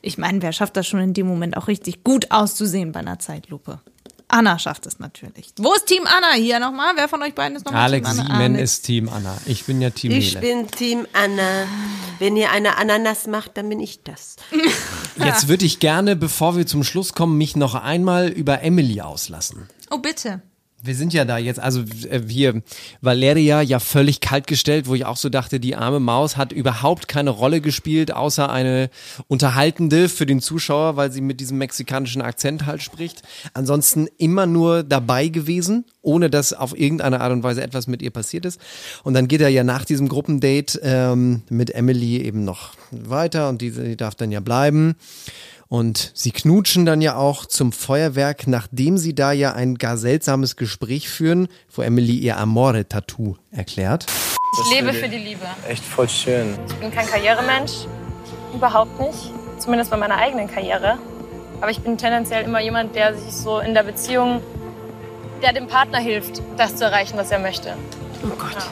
[0.03, 3.19] ich meine, wer schafft das schon in dem Moment auch richtig gut auszusehen bei einer
[3.19, 3.81] Zeitlupe?
[4.35, 5.53] Anna schafft es natürlich.
[5.59, 6.93] Wo ist Team Anna hier nochmal?
[6.97, 8.29] Wer von euch beiden ist nochmal Alex Team Anna?
[8.39, 8.71] Siemen Alex.
[8.73, 9.37] ist Team Anna.
[9.47, 10.47] Ich bin ja Team Ich Nele.
[10.47, 11.67] bin Team Anna.
[12.19, 14.37] Wenn ihr eine Ananas macht, dann bin ich das.
[15.17, 19.69] Jetzt würde ich gerne, bevor wir zum Schluss kommen, mich noch einmal über Emily auslassen.
[19.91, 20.43] Oh, bitte.
[20.85, 22.63] Wir sind ja da jetzt, also äh, hier,
[23.01, 27.31] Valeria ja völlig kaltgestellt, wo ich auch so dachte, die arme Maus hat überhaupt keine
[27.31, 28.91] Rolle gespielt, außer eine
[29.27, 33.23] unterhaltende für den Zuschauer, weil sie mit diesem mexikanischen Akzent halt spricht.
[33.55, 38.11] Ansonsten immer nur dabei gewesen, ohne dass auf irgendeine Art und Weise etwas mit ihr
[38.11, 38.61] passiert ist.
[39.05, 43.63] Und dann geht er ja nach diesem Gruppendate ähm, mit Emily eben noch weiter und
[43.63, 44.97] diese die darf dann ja bleiben.
[45.69, 50.57] Und sie knutschen dann ja auch zum Feuerwerk, nachdem sie da ja ein gar seltsames
[50.57, 54.07] Gespräch führen, wo Emily ihr Amore-Tattoo erklärt.
[54.67, 55.47] Ich lebe für die Liebe.
[55.69, 56.57] Echt voll schön.
[56.69, 57.87] Ich bin kein Karrieremensch.
[58.55, 59.33] Überhaupt nicht.
[59.59, 60.99] Zumindest bei meiner eigenen Karriere.
[61.61, 64.43] Aber ich bin tendenziell immer jemand, der sich so in der Beziehung,
[65.43, 67.75] der dem Partner hilft, das zu erreichen, was er möchte.
[68.23, 68.69] Oh Gott.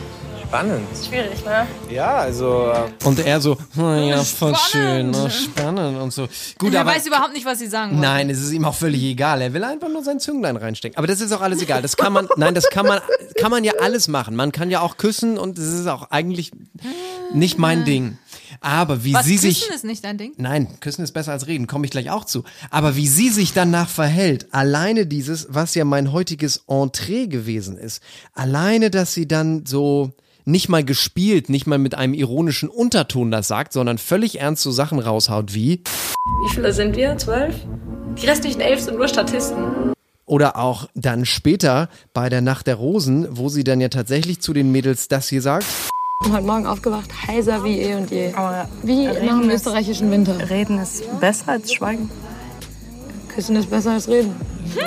[0.52, 0.86] Spannend.
[1.08, 1.66] Schwierig, ne?
[1.90, 5.16] Ja, also äh, Und er so, oh ja, voll Spannend.
[5.16, 6.28] schön, oh, spannend und so.
[6.58, 8.02] Gut, er aber weiß überhaupt nicht, was sie sagen wollen.
[8.02, 9.40] Nein, es ist ihm auch völlig egal.
[9.40, 10.98] Er will einfach nur sein Zünglein reinstecken.
[10.98, 11.80] Aber das ist auch alles egal.
[11.80, 13.00] Das kann man, nein, das kann man,
[13.40, 14.36] kann man ja alles machen.
[14.36, 16.50] Man kann ja auch küssen und das ist auch eigentlich
[17.32, 18.18] nicht mein Ding.
[18.60, 20.34] Aber wie Was, sie küssen sich, ist nicht dein Ding?
[20.36, 22.44] Nein, küssen ist besser als reden, komme ich gleich auch zu.
[22.70, 28.02] Aber wie sie sich danach verhält, alleine dieses, was ja mein heutiges Entree gewesen ist,
[28.34, 30.12] alleine, dass sie dann so
[30.44, 34.70] nicht mal gespielt, nicht mal mit einem ironischen Unterton das sagt, sondern völlig ernst so
[34.70, 35.82] Sachen raushaut wie
[36.44, 37.16] Wie viele sind wir?
[37.18, 37.54] Zwölf?
[38.20, 39.92] Die restlichen elf sind nur Statisten.
[40.26, 44.52] oder auch dann später bei der Nacht der Rosen, wo sie dann ja tatsächlich zu
[44.52, 45.66] den Mädels das hier sagt.
[46.22, 48.32] bin heute Morgen aufgewacht, heiser wie eh und je.
[48.82, 50.50] wie nach dem österreichischen Winter.
[50.50, 52.10] Reden ist besser als Schweigen.
[53.34, 54.34] Küssen ist besser als reden.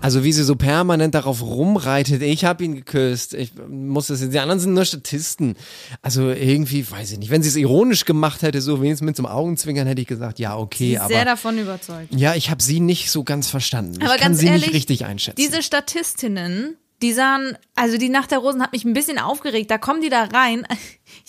[0.00, 4.34] Also wie sie so permanent darauf rumreitet, ich habe ihn geküsst, ich muss das jetzt,
[4.34, 5.56] die anderen sind nur Statisten.
[6.02, 9.24] Also irgendwie, weiß ich nicht, wenn sie es ironisch gemacht hätte, so wenigstens mit so
[9.24, 12.14] einem Augenzwinkern, hätte ich gesagt, ja, okay, Sie ist sehr aber davon überzeugt.
[12.14, 14.02] ja, ich habe sie nicht so ganz verstanden.
[14.02, 15.36] Aber ich kann ganz sie ehrlich, nicht richtig einschätzen.
[15.40, 19.70] Diese Statistinnen, die sahen, also die Nacht der Rosen hat mich ein bisschen aufgeregt.
[19.70, 20.66] Da kommen die da rein.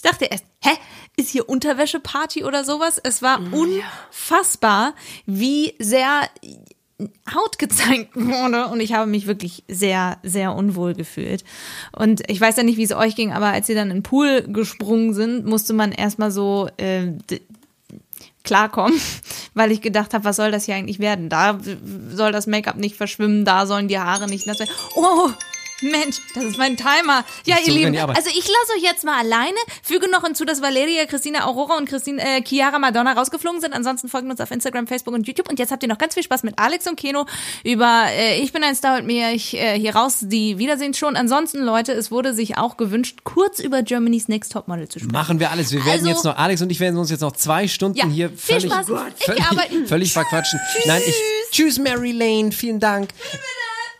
[0.05, 0.69] Ich dachte erst, hä?
[1.17, 3.01] ist hier Unterwäscheparty oder sowas.
[3.03, 4.93] Es war unfassbar,
[5.25, 6.29] wie sehr
[7.33, 11.43] Haut gezeigt wurde und ich habe mich wirklich sehr, sehr unwohl gefühlt.
[11.91, 14.03] Und ich weiß ja nicht, wie es euch ging, aber als sie dann in den
[14.03, 17.13] Pool gesprungen sind, musste man erstmal so äh,
[18.43, 19.01] klarkommen,
[19.55, 21.29] weil ich gedacht habe, was soll das hier eigentlich werden?
[21.29, 21.57] Da
[22.11, 24.71] soll das Make-up nicht verschwimmen, da sollen die Haare nicht nass werden.
[24.95, 25.31] Oh,
[25.81, 27.25] Mensch, das ist mein Timer.
[27.45, 29.57] Ja, ihr Lieben, also ich lasse euch jetzt mal alleine.
[29.83, 33.73] Füge noch hinzu, dass Valeria, Christina Aurora und Christine, äh, Chiara Madonna rausgeflogen sind.
[33.73, 35.49] Ansonsten folgen uns auf Instagram, Facebook und YouTube.
[35.49, 37.25] Und jetzt habt ihr noch ganz viel Spaß mit Alex und Keno
[37.63, 40.19] über äh, Ich bin ein Star und mir ich, äh, hier raus.
[40.21, 41.15] Die Wiedersehen schon.
[41.15, 45.11] Ansonsten, Leute, es wurde sich auch gewünscht, kurz über Germany's Next Topmodel zu sprechen.
[45.13, 45.71] Machen wir alles.
[45.71, 48.05] Wir werden Also- jetzt noch, Alex und ich werden uns jetzt noch zwei Stunden Ja,
[48.07, 48.73] hier viel völlig,
[49.19, 49.85] völlig, arbeite.
[49.87, 50.59] völlig verquatschen.
[50.85, 51.15] Nein, ich,
[51.51, 53.09] tschüss Mary Lane, vielen Dank.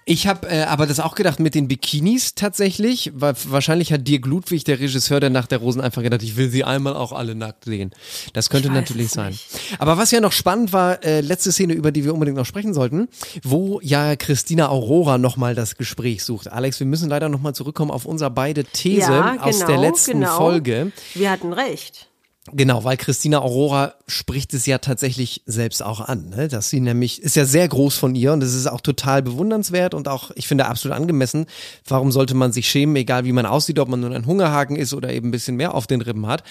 [0.08, 4.28] Ich habe äh, aber das auch gedacht mit den Bikinis tatsächlich, weil wahrscheinlich hat Dirk
[4.28, 7.34] Ludwig, der Regisseur der Nacht der Rosen, einfach gedacht, ich will sie einmal auch alle
[7.34, 7.90] nackt sehen.
[8.34, 9.36] Das könnte natürlich sein.
[9.80, 12.76] Aber was ja noch spannend war, äh, letzte Szene, über die wir unbedingt noch sprechen
[12.76, 13.08] sollten,
[13.42, 16.52] wo ja Christina Aurora nochmal das Gespräch sucht.
[16.52, 20.20] Alex, wir müssen leider nochmal zurückkommen auf unser beide These Ja, aus genau, der letzten
[20.20, 20.38] genau.
[20.38, 20.92] Folge.
[21.16, 22.10] Wir hatten recht.
[22.52, 26.48] Genau, weil Christina Aurora spricht es ja tatsächlich selbst auch an, ne?
[26.48, 29.96] dass sie nämlich, ist ja sehr groß von ihr und es ist auch total bewundernswert
[29.96, 31.48] und auch, ich finde, absolut angemessen.
[31.88, 34.94] Warum sollte man sich schämen, egal wie man aussieht, ob man nun ein Hungerhaken ist
[34.94, 36.44] oder eben ein bisschen mehr auf den Rippen hat.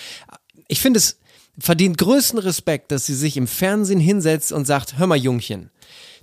[0.66, 1.20] Ich finde es
[1.60, 5.70] verdient größten Respekt, dass sie sich im Fernsehen hinsetzt und sagt, hör mal Jungchen,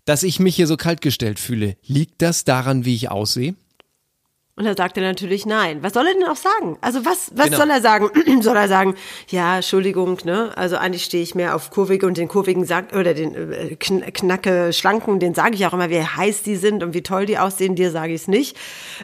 [0.04, 3.56] dass ich mich hier so kaltgestellt fühle, liegt das daran, wie ich aussehe?
[4.58, 5.82] Und da sagt er natürlich nein.
[5.82, 6.78] Was soll er denn auch sagen?
[6.82, 7.58] Also was, was Genau.
[7.58, 8.10] soll er sagen?
[8.42, 8.96] soll er sagen,
[9.30, 10.52] ja, Entschuldigung, ne?
[10.56, 14.02] Also eigentlich stehe ich mehr auf kurvige und den kurvigen sag, oder den äh, kn
[14.14, 17.38] knacke schlanken, den sage ich auch immer, wie heiß die sind und wie toll die
[17.40, 18.58] aussehen, dir sage ich es nicht.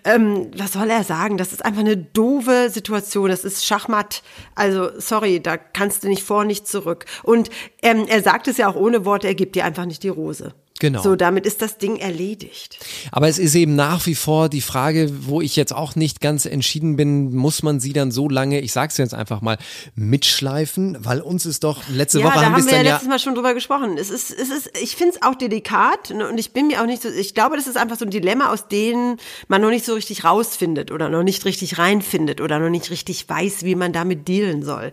[0.04, 1.38] Ähm, was soll er sagen?
[1.38, 3.30] Das ist einfach eine doofe Situation.
[3.30, 4.24] Das ist Schachmatt.
[4.54, 7.06] Also sorry, da kannst du nicht vor, nicht zurück.
[7.24, 7.50] Und
[7.82, 10.54] ähm, er sagt es ja auch ohne Worte, er gibt dir einfach nicht die Rose.
[10.80, 11.02] Genau.
[11.02, 12.80] So, damit ist das Ding erledigt.
[13.12, 16.46] Aber es ist eben nach wie vor die Frage, wo ich jetzt auch nicht ganz
[16.46, 19.58] entschieden bin, muss man sie dann so lange, ich sag's jetzt einfach mal,
[19.96, 22.78] mitschleifen, weil uns ist doch, letzte ja, Woche da haben wir haben es wir ja
[22.78, 23.98] dann ja, letztes Mal schon drüber gesprochen.
[23.98, 26.86] Es ist, es ist, ich finde es auch delikat ne, und ich bin mir auch
[26.86, 29.86] nicht so, ich glaube, das ist einfach so ein Dilemma, aus dem man noch nicht
[29.86, 33.94] so richtig rausfindet oder noch nicht richtig reinfindet oder noch nicht richtig weiß, wie man
[33.94, 34.92] damit dealen soll.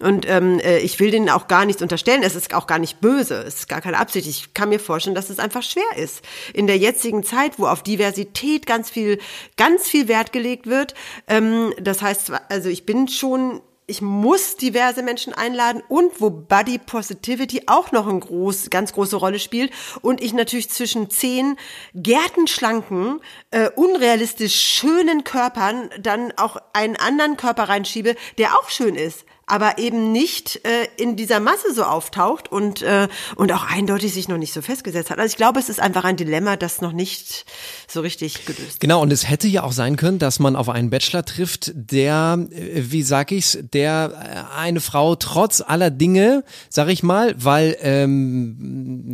[0.00, 2.22] Und ähm, äh, ich will denen auch gar nichts unterstellen.
[2.22, 3.42] Es ist auch gar nicht böse.
[3.46, 4.26] Es ist gar keine Absicht.
[4.28, 6.22] Ich kann mir vorstellen, dass es einfach schwer ist.
[6.54, 9.18] In der jetzigen Zeit, wo auf Diversität ganz viel,
[9.56, 10.94] ganz viel Wert gelegt wird.
[11.28, 16.78] Ähm, das heißt, also ich bin schon ich muss diverse Menschen einladen und wo Body
[16.78, 21.56] Positivity auch noch eine groß, ganz große Rolle spielt und ich natürlich zwischen zehn
[21.94, 23.20] gärtenschlanken,
[23.52, 29.78] äh, unrealistisch schönen Körpern dann auch einen anderen Körper reinschiebe, der auch schön ist aber
[29.78, 33.06] eben nicht äh, in dieser Masse so auftaucht und, äh,
[33.36, 35.18] und auch eindeutig sich noch nicht so festgesetzt hat.
[35.18, 37.44] Also ich glaube, es ist einfach ein Dilemma, das noch nicht
[37.86, 40.90] so richtig gelöst Genau, und es hätte ja auch sein können, dass man auf einen
[40.90, 46.88] Bachelor trifft, der, äh, wie sag ich's, der äh, eine Frau trotz aller Dinge, sag
[46.88, 48.56] ich mal, weil, ähm,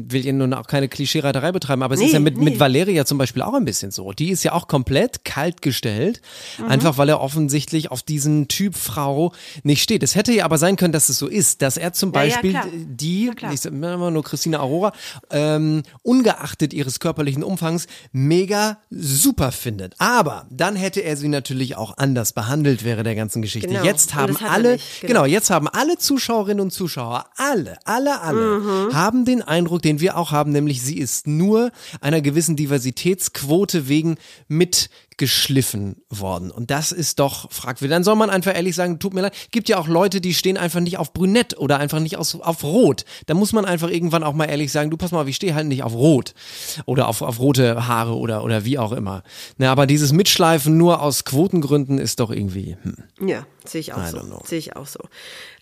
[0.09, 2.45] will ihr nun auch keine Klischeereiterei betreiben, aber es Nee, ist ja mit, nee.
[2.45, 4.13] mit Valeria zum Beispiel auch ein bisschen so.
[4.13, 6.23] Die ist ja auch komplett kalt gestellt,
[6.59, 6.69] Mhm.
[6.69, 10.03] einfach weil er offensichtlich auf diesen Typ Frau nicht steht.
[10.03, 12.29] Es hätte ja aber sein können, dass es so ist, dass er zum Ja, ja,
[12.31, 12.67] Beispiel klar.
[12.73, 14.93] die, ich sag immer nur Christina Aurora,
[15.31, 19.95] ähm, ungeachtet ihres körperlichen Umfangs, mega super findet.
[19.99, 23.69] Aber dann hätte er sie natürlich auch anders behandelt, wäre der ganzen Geschichte.
[23.69, 23.83] Genau.
[23.85, 25.23] Jetzt haben alle, nicht, genau.
[25.23, 25.25] genau.
[25.25, 28.95] jetzt haben alle Zuschauerinnen und Zuschauer, alle, alle, alle, Mhm.
[28.95, 34.17] haben den Eindruck, den wir auch haben, nämlich sie ist nur einer gewissen Diversitätsquote wegen
[35.23, 36.51] mitgeschliffen worden.
[36.51, 37.95] Und das ist doch fragwürdig.
[37.95, 40.57] Dann soll man einfach ehrlich sagen, tut mir leid, gibt ja auch Leute, die stehen
[40.57, 43.05] einfach nicht auf Brünett oder einfach nicht aus, auf Rot.
[43.27, 45.69] Da muss man einfach irgendwann auch mal ehrlich sagen, du pass mal, ich stehe halt
[45.69, 46.35] nicht auf Rot
[46.87, 49.23] oder auf, auf rote Haare oder, oder wie auch immer.
[49.59, 53.29] Na, aber dieses Mitschleifen nur aus Quotengründen ist doch irgendwie, hm.
[53.29, 54.21] Ja, sehe ich auch so.
[54.45, 55.01] Sehe ich auch so.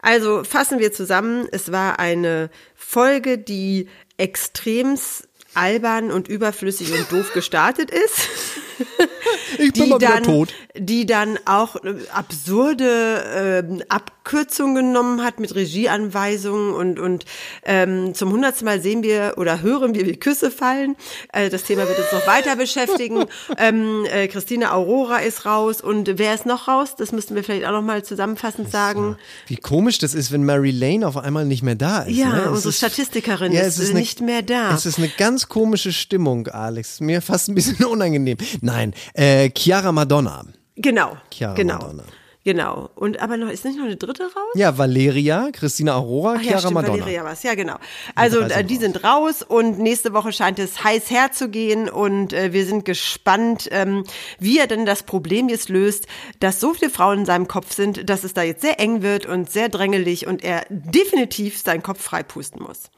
[0.00, 1.46] Also fassen wir zusammen.
[1.52, 8.28] Es war eine Folge, die extremst albern und überflüssig und doof gestartet ist.
[9.58, 10.54] Ich bin die mal wieder dann, tot.
[10.76, 17.24] Die dann auch äh, absurde ähm, Abkürzungen genommen hat mit Regieanweisungen und, und
[17.64, 20.96] ähm, zum hundertsten Mal sehen wir oder hören wir, wie Küsse fallen.
[21.32, 23.24] Äh, das Thema wird uns noch weiter beschäftigen.
[23.58, 26.94] ähm, äh, Christina Aurora ist raus und wer ist noch raus?
[26.96, 29.16] Das müssten wir vielleicht auch noch mal zusammenfassend sagen.
[29.48, 32.16] Wie komisch das ist, wenn Mary Lane auf einmal nicht mehr da ist.
[32.16, 32.50] Ja, ne?
[32.50, 34.74] Unsere ist- Statistikerin Ja, ist, ist äh, eine- nicht mehr da.
[34.74, 37.00] Es ist eine ganz komische Stimmung, Alex.
[37.00, 38.38] Mir fast ein bisschen unangenehm.
[38.60, 38.69] Nein,
[39.14, 40.44] äh, Chiara Madonna.
[40.76, 41.78] Genau, Chiara genau.
[41.78, 42.04] Madonna.
[42.42, 42.88] Genau.
[42.94, 44.54] Und aber noch ist nicht noch eine dritte raus?
[44.54, 47.00] Ja, Valeria, Christina Aurora, Ach ja, Chiara stimmt, Madonna.
[47.00, 47.42] Valeria was.
[47.42, 47.76] Ja, genau.
[48.14, 52.64] Also äh, die sind raus und nächste Woche scheint es heiß herzugehen und äh, wir
[52.64, 54.04] sind gespannt, ähm,
[54.38, 56.06] wie er denn das Problem jetzt löst,
[56.38, 59.26] dass so viele Frauen in seinem Kopf sind, dass es da jetzt sehr eng wird
[59.26, 62.90] und sehr drängelig und er definitiv seinen Kopf freipusten muss.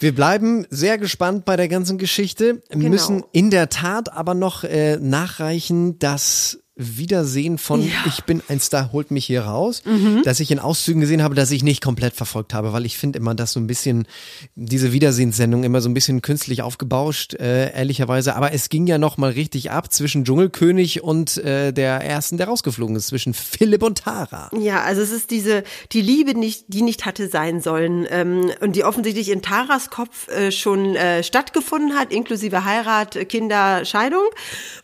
[0.00, 2.88] Wir bleiben sehr gespannt bei der ganzen Geschichte, Genau.
[2.88, 8.92] müssen in der Tat aber noch äh, nachreichen, dass Wiedersehen von Ich bin ein Star
[8.92, 10.22] holt mich hier raus, Mhm.
[10.22, 13.18] dass ich in Auszügen gesehen habe, dass ich nicht komplett verfolgt habe, weil ich finde
[13.18, 14.06] immer, dass so ein bisschen
[14.54, 18.36] diese Wiedersehenssendung immer so ein bisschen künstlich aufgebauscht, äh, ehrlicherweise.
[18.36, 22.46] Aber es ging ja noch mal richtig ab zwischen Dschungelkönig und äh, der ersten, der
[22.46, 24.48] rausgeflogen ist, zwischen Philipp und Tara.
[24.56, 28.76] Ja, also es ist diese, die Liebe nicht, die nicht hatte sein sollen ähm, und
[28.76, 34.22] die offensichtlich in Taras Kopf äh, schon äh, stattgefunden hat, inklusive Heirat, Kinder, Scheidung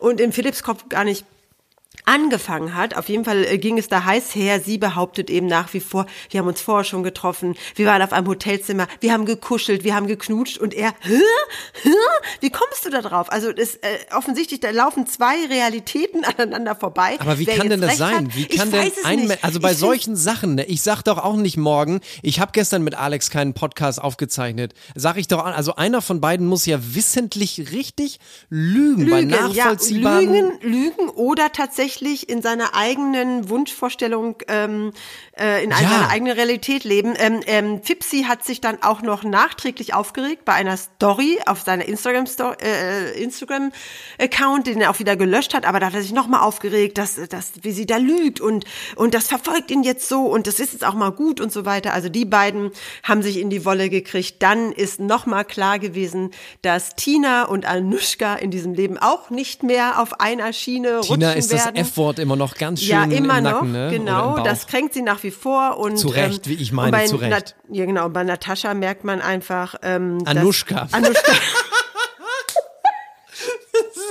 [0.00, 1.24] und in Philipps Kopf gar nicht
[2.04, 2.96] angefangen hat.
[2.96, 4.60] Auf jeden Fall äh, ging es da heiß her.
[4.60, 8.12] Sie behauptet eben nach wie vor, wir haben uns vorher schon getroffen, wir waren auf
[8.12, 11.20] einem Hotelzimmer, wir haben gekuschelt, wir haben geknutscht und er, hä?
[11.82, 11.90] Hä?
[12.40, 13.30] Wie kommst du da drauf?
[13.30, 17.16] Also das, äh, offensichtlich, da laufen zwei Realitäten aneinander vorbei.
[17.18, 18.28] Aber wie Wer kann denn das sein?
[18.28, 21.36] hat, Wie kann denn ein also bei Ich solchen Sachen, ne, ich sag doch auch
[21.36, 24.72] nicht morgen, ich habe gestern mit Alex keinen Podcast aufgezeichnet.
[24.94, 29.30] Sag ich doch, an- also einer von beiden muss ja wissentlich richtig lügen, bei Lügen,
[29.30, 34.92] ja, nachvollziehbaren Lügen, Lügen oder tatsächlich in seiner eigenen Wunschvorstellung, ähm,
[35.38, 35.76] äh, in Ja.
[35.78, 37.14] seiner eigenen Realität leben.
[37.16, 41.86] Ähm, ähm, Fipsi hat sich dann auch noch nachträglich aufgeregt bei einer Story auf seiner
[41.86, 43.72] Instagram Sto- äh, Instagram
[44.20, 47.16] Account, den er auch wieder gelöscht hat, aber da hat er sich nochmal aufgeregt, dass,
[47.28, 48.64] dass wie sie da lügt und
[48.96, 51.64] und das verfolgt ihn jetzt so und das ist jetzt auch mal gut und so
[51.64, 51.92] weiter.
[51.92, 52.70] Also die beiden
[53.02, 54.42] haben sich in die Wolle gekriegt.
[54.42, 56.30] Dann ist nochmal klar gewesen,
[56.62, 61.38] dass Tina und Anushka in diesem Leben auch nicht mehr auf einer Schiene Tina rutschen
[61.38, 61.76] ist das werden.
[61.76, 63.86] F-Wort immer noch ganz schön ja, immer im noch, Nacken, ne?
[63.88, 64.38] Oder im genau.
[64.44, 67.16] Das kränkt sie nach wie vor und Zu Recht, ähm, wie ich meine, bei zu
[67.16, 67.30] Recht.
[67.30, 68.08] Nat ja, genau.
[68.10, 70.88] Bei Natascha merkt man einfach, ähm, dass- Anushka.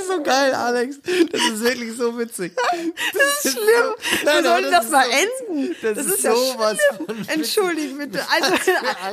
[0.07, 0.97] Das ist so geil, Alex.
[1.31, 2.53] Das ist wirklich so witzig.
[3.13, 4.23] Das ist schlimm.
[4.25, 5.75] Nein, Wo aber soll das das ist mal so- enden?
[5.81, 7.17] das Das, ist ist ja sowas schlimm.
[7.27, 8.19] Entschuldigt bitte.
[8.29, 8.55] Also,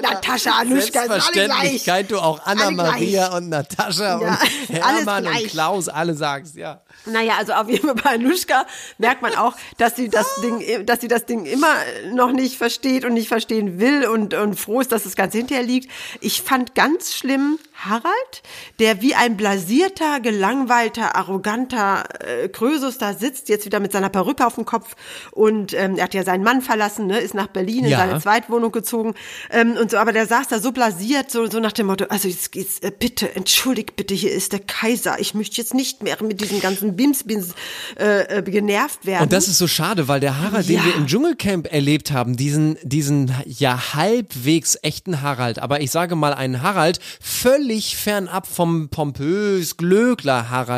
[0.03, 2.07] Natascha, Anushka, sind alle gleich.
[2.09, 5.46] Du auch Anna-Maria und Natascha Ja, und Hermann und.
[5.48, 6.81] Klaus alle sagst, ja.
[7.07, 8.66] Naja, also auf jeden Fall bei Anushka
[8.98, 11.74] merkt man auch, dass sie das Ding, dass sie das Ding immer
[12.12, 15.64] noch nicht versteht und nicht verstehen will und, und froh ist, dass das Ganze hinterher
[15.64, 15.90] liegt.
[16.20, 18.42] Ich fand ganz schlimm Harald,
[18.79, 24.47] der wie ein blasierter, gelangweilter, arroganter äh, Krösus da sitzt, jetzt wieder mit seiner Perücke
[24.47, 24.97] auf dem Kopf
[25.33, 27.99] und ähm, er hat ja seinen Mann verlassen, ne, ist nach Berlin in Ja.
[27.99, 29.14] seine Zweitwohnung gezogen
[29.51, 32.29] ähm, und so, aber der saß da so blasiert, so, so nach dem Motto, also
[32.29, 36.16] jetzt geht's, äh, bitte, entschuldigt bitte, hier ist der Kaiser, ich möchte jetzt nicht mehr
[36.23, 37.55] mit diesem ganzen Bims-Bins
[37.99, 39.25] äh, äh, genervt werden.
[39.25, 40.81] Und das ist so schade, weil der Harald, Ja.
[40.81, 46.16] den wir im Dschungelcamp erlebt haben, diesen, diesen ja halbwegs echten Harald, aber ich sage
[46.16, 50.70] mal einen Harald, völlig fernab vom pompös Glöckler Harald,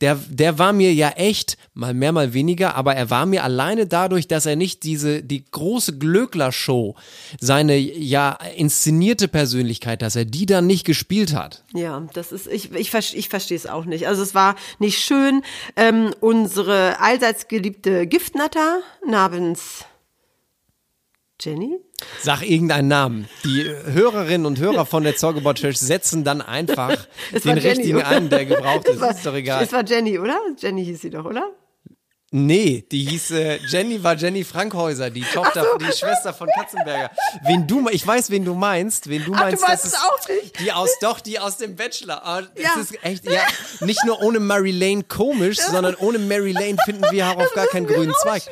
[0.00, 3.86] der, der war mir ja echt, mal mehr, mal weniger, aber er war mir alleine
[3.86, 6.94] dadurch, dass er nicht diese, die große Glöckler-Show,
[7.40, 11.64] seine ja inszenierte Persönlichkeit, dass er die dann nicht gespielt hat.
[11.74, 14.06] Ja, das ist, ich, ich, ich verstehe es auch nicht.
[14.06, 15.42] Also es war nicht schön.
[15.76, 19.84] Ähm, unsere allseits geliebte Giftnatter namens
[21.40, 21.78] Jenny?
[22.20, 23.28] Sag irgendeinen Namen.
[23.44, 28.08] Die Hörerinnen und Hörer von der Zauberboard Church setzen dann einfach den Jenny, richtigen oder?
[28.08, 29.00] ein, der gebraucht ist.
[29.00, 29.62] war- ist doch egal.
[29.64, 30.38] Es war Jenny, oder?
[30.58, 31.50] Jenny hieß sie doch, oder?
[32.30, 37.10] Nee, die hieß äh, Jenny war Jenny Frankhäuser, die Tochter, die Schwester von Katzenberger.
[37.46, 39.98] Wen du, ich weiß, wen du meinst, wen du Ach, du meinst, weißt das es
[39.98, 40.60] ist auch nicht?
[40.60, 42.20] die aus, doch die aus dem Bachelor.
[42.26, 42.80] Ah, das Ja.
[42.82, 43.40] ist echt, ja,
[43.80, 47.66] nicht nur ohne Mary Lane komisch, sondern ohne Mary Lane finden wir auch auf gar
[47.68, 48.42] keinen grünen Zweig.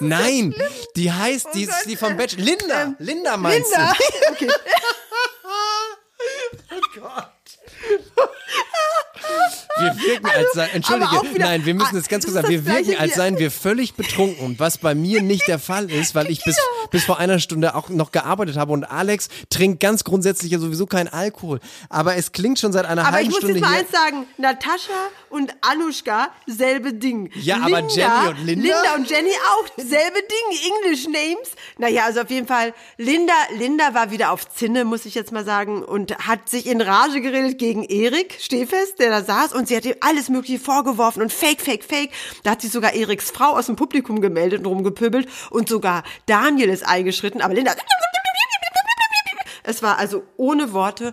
[0.00, 0.54] Nein,
[0.96, 2.42] die heißt, die ist die vom Bachelor.
[2.42, 3.92] Linda, Linda meinst Linda.
[3.92, 4.04] du?
[4.32, 4.48] Okay.
[6.70, 7.32] Oh Gott.
[9.78, 12.34] Wir wirken als sei, entschuldige, Also, aber wieder- nein, wir müssen Ah, es ganz kurz
[12.34, 16.14] sagen, wir wirken als seien wir völlig betrunken, was bei mir nicht der Fall ist,
[16.14, 16.56] weil ich bis,
[16.90, 20.86] bis vor einer Stunde auch noch gearbeitet habe und Alex trinkt ganz grundsätzlich ja sowieso
[20.86, 21.60] keinen Alkohol.
[21.90, 24.26] Aber es klingt schon seit einer Aber ich halben muss Stunde jetzt mal eins sagen,
[24.38, 24.92] Natascha
[25.28, 27.30] und Anushka, selbe Ding.
[27.34, 28.64] Ja, aber Jenny und Linda?
[28.66, 31.50] Linda und Jenny auch, selbe Ding, English Names.
[31.76, 35.44] Naja, also auf jeden Fall, Linda, Linda war wieder auf Zinne, muss ich jetzt mal
[35.44, 39.76] sagen, und hat sich in Rage geredet gegen Erik Stehfest, der da saß, und sie
[39.76, 42.10] hat ihm alles mögliche vorgeworfen und fake, fake, fake.
[42.42, 46.68] Da hat sich sogar Eriks Frau aus dem Publikum gemeldet und rumgepöbelt und sogar Daniel
[46.68, 47.72] ist eingeschritten, aber Linda
[49.68, 51.12] Es war also ohne Worte.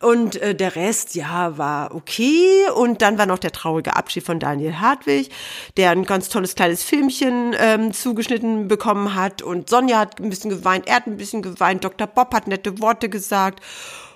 [0.00, 2.68] Und äh, der Rest, ja, war okay.
[2.74, 5.30] Und dann war noch der traurige Abschied von Daniel Hartwig,
[5.78, 9.40] der ein ganz tolles kleines Filmchen ähm, zugeschnitten bekommen hat.
[9.40, 12.06] Und Sonja hat ein bisschen geweint, er hat ein bisschen geweint, Dr.
[12.06, 13.60] Bob hat nette Worte gesagt.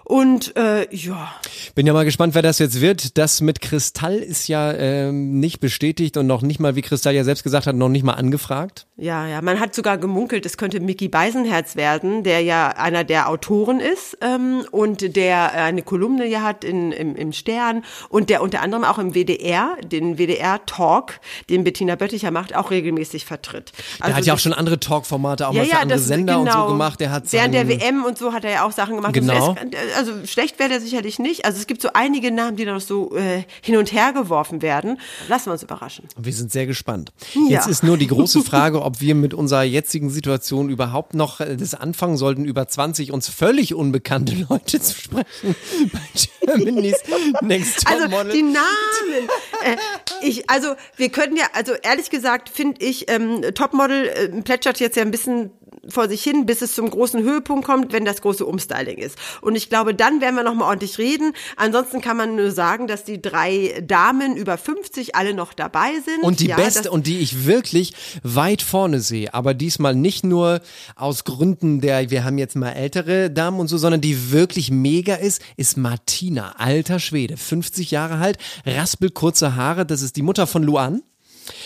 [0.09, 1.34] Und äh, ja.
[1.74, 3.18] Bin ja mal gespannt, wer das jetzt wird.
[3.18, 7.24] Das mit Kristall ist ja ähm, nicht bestätigt und noch nicht mal, wie Kristall ja
[7.24, 8.86] selbst gesagt hat, noch nicht mal angefragt.
[8.96, 13.28] Ja, ja, man hat sogar gemunkelt, es könnte Mickey Beisenherz werden, der ja einer der
[13.28, 18.40] Autoren ist ähm, und der eine Kolumne ja hat in, im, im Stern und der
[18.40, 23.72] unter anderem auch im WDR, den WDR-Talk, den Bettina Bötticher macht, auch regelmäßig vertritt.
[24.02, 26.40] Der hat ja auch schon andere Talk-Formate, auch ja, mal für ja, andere das- Sender
[26.40, 26.68] und so genau.
[26.68, 26.98] gemacht.
[26.98, 29.12] Der hat Während der WM und so hat er ja auch Sachen gemacht.
[29.12, 29.54] Genau.
[29.99, 31.44] Also schlecht wäre der sicherlich nicht.
[31.44, 34.62] Also es gibt so einige Namen, die da noch so äh, hin und her geworfen
[34.62, 35.01] werden.
[35.28, 36.07] Lassen wir uns überraschen.
[36.16, 37.11] Wir sind sehr gespannt.
[37.34, 37.40] Ja.
[37.49, 41.57] Jetzt ist nur die große Frage, ob wir mit unserer jetzigen Situation überhaupt noch äh,
[41.57, 45.57] das anfangen sollten, über 20 uns völlig unbekannte Leute zu sprechen
[45.92, 46.01] bei
[46.46, 46.99] Germany's
[47.42, 48.32] Next Top Also Model.
[48.32, 49.28] die Namen.
[49.64, 49.76] äh,
[50.22, 54.96] ich, also wir könnten ja, also ehrlich gesagt finde ich, ähm, Topmodel äh, plätschert jetzt
[54.96, 55.51] ja ein bisschen
[55.89, 59.18] vor sich hin, bis es zum großen Höhepunkt kommt, wenn das große Umstyling ist.
[59.41, 61.32] Und ich glaube, dann werden wir noch mal ordentlich reden.
[61.57, 66.22] Ansonsten kann man nur sagen, dass die drei Damen über 50 alle noch dabei sind.
[66.22, 70.61] Und die Ja, beste und die ich wirklich weit vorne sehe, aber diesmal nicht nur
[70.97, 75.14] aus Gründen der, wir haben jetzt mal ältere Damen und so, sondern die wirklich mega
[75.14, 80.47] ist, ist Martina, alter Schwede, 50 Jahre alt, raspelt kurze Haare, das ist die Mutter
[80.47, 81.03] von Luan.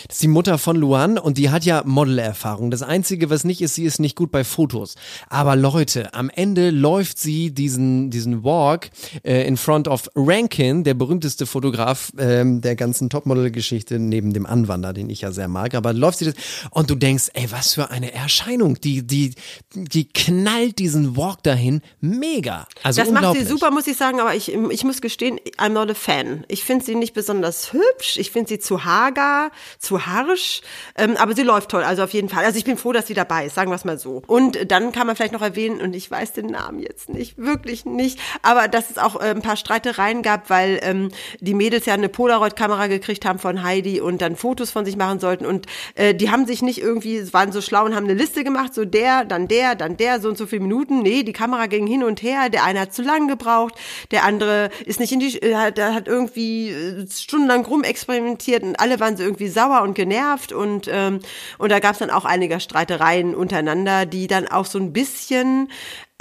[0.07, 2.71] Das ist die Mutter von Luan und die hat ja Modelerfahrung.
[2.71, 4.95] Das Einzige, was nicht ist, sie ist nicht gut bei Fotos.
[5.29, 8.89] Aber Leute, am Ende läuft sie diesen, diesen Walk
[9.23, 14.93] äh, in front of Rankin, der berühmteste Fotograf ähm, der ganzen Topmodel-Geschichte, neben dem Anwander,
[14.93, 15.75] den ich ja sehr mag.
[15.75, 16.35] Aber läuft sie das
[16.71, 18.79] und du denkst, ey, was für eine Erscheinung.
[18.81, 19.33] Die, die,
[19.73, 22.67] die knallt diesen Walk dahin mega.
[22.83, 25.89] Also das macht sie super, muss ich sagen, aber ich, ich muss gestehen, I'm not
[25.89, 26.45] a fan.
[26.47, 30.61] Ich finde sie nicht besonders hübsch, ich finde sie zu hager, zu harsch,
[30.97, 32.45] ähm, aber sie läuft toll, also auf jeden Fall.
[32.45, 34.21] Also ich bin froh, dass sie dabei ist, sagen wir es mal so.
[34.27, 37.37] Und äh, dann kann man vielleicht noch erwähnen, und ich weiß den Namen jetzt nicht,
[37.37, 41.09] wirklich nicht, aber dass es auch äh, ein paar Streitereien gab, weil ähm,
[41.39, 45.19] die Mädels ja eine Polaroid-Kamera gekriegt haben von Heidi und dann Fotos von sich machen
[45.19, 45.65] sollten und
[45.95, 48.85] äh, die haben sich nicht irgendwie, waren so schlau und haben eine Liste gemacht, so
[48.85, 51.01] der, dann der, dann der, so und so viele Minuten.
[51.01, 53.75] Nee, die Kamera ging hin und her, der eine hat zu lang gebraucht,
[54.11, 56.73] der andere ist nicht in die, äh, hat, hat irgendwie
[57.11, 61.19] stundenlang rumexperimentiert und alle waren so irgendwie sauer und genervt und, ähm,
[61.57, 65.69] und da gab es dann auch einige Streitereien untereinander, die dann auch so ein bisschen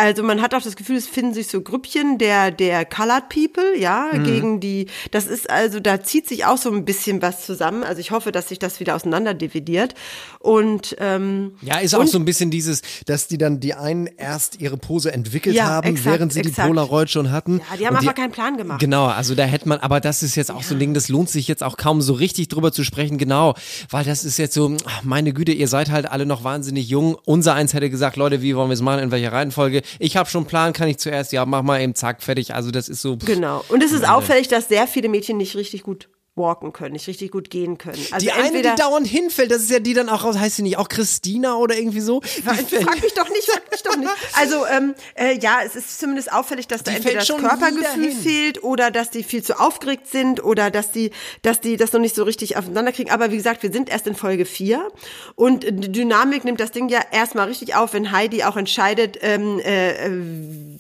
[0.03, 3.79] also man hat auch das Gefühl, es finden sich so Grüppchen der der Colored People,
[3.79, 4.25] ja, Mhm.
[4.25, 4.87] gegen die.
[5.13, 7.85] Das ist also da zieht sich auch so ein bisschen was zusammen.
[7.85, 9.95] Also ich hoffe, dass sich das wieder auseinander dividiert.
[10.41, 14.09] Und ähm, Ja, ist auch und, so ein bisschen dieses, dass die dann die einen
[14.17, 16.67] erst ihre Pose entwickelt Ja, haben, exakt, während sie die exakt.
[16.69, 17.61] Polaroid schon hatten.
[17.71, 18.81] Ja, die haben einfach keinen Plan gemacht.
[18.81, 21.31] Genau, also da hätte man, aber das ist jetzt auch so ein Ding, das lohnt
[21.31, 23.55] sich jetzt auch kaum so richtig drüber zu sprechen, genau,
[23.91, 27.17] weil das ist jetzt so, meine Güte, ihr seid halt alle noch wahnsinnig jung.
[27.25, 29.83] Unser eins hätte gesagt, Leute, wie wollen wir es machen, in welcher Reihenfolge?
[29.99, 32.55] Ich habe schon einen Plan, kann ich zuerst, ja, mach mal eben zack, fertig.
[32.55, 33.17] Also das ist so.
[33.17, 33.65] Genau.
[33.69, 34.15] Und es ist Ende.
[34.15, 38.03] auffällig, dass sehr viele Mädchen nicht richtig gut walken können, nicht richtig gut gehen können.
[38.11, 40.63] Also die eine, die dauernd hinfällt, das ist ja die dann auch raus, heißt sie
[40.63, 42.23] nicht auch Christina oder irgendwie so?
[42.23, 42.57] Frag
[43.03, 44.11] mich doch nicht, frag mich doch nicht.
[44.35, 48.65] Also ähm, äh, ja, es ist zumindest auffällig, dass da Die entweder das Körpergefühl fehlt
[48.65, 51.11] oder dass die viel zu aufgeregt sind oder dass die,
[51.43, 53.11] dass die das noch nicht so richtig aufeinander kriegen.
[53.11, 54.91] Aber wie gesagt, wir sind erst in Folge 4
[55.35, 59.61] und die Dynamik nimmt das Ding ja erstmal richtig auf, wenn Heidi auch entscheidet, ähm,
[59.61, 60.11] äh,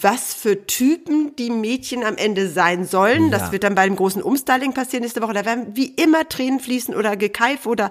[0.01, 3.25] was für Typen die Mädchen am Ende sein sollen.
[3.25, 3.39] Ja.
[3.39, 5.42] Das wird dann bei dem großen Umstyling passieren nächste Woche.
[5.43, 7.91] Da werden wie immer Tränen fließen oder Gekaif oder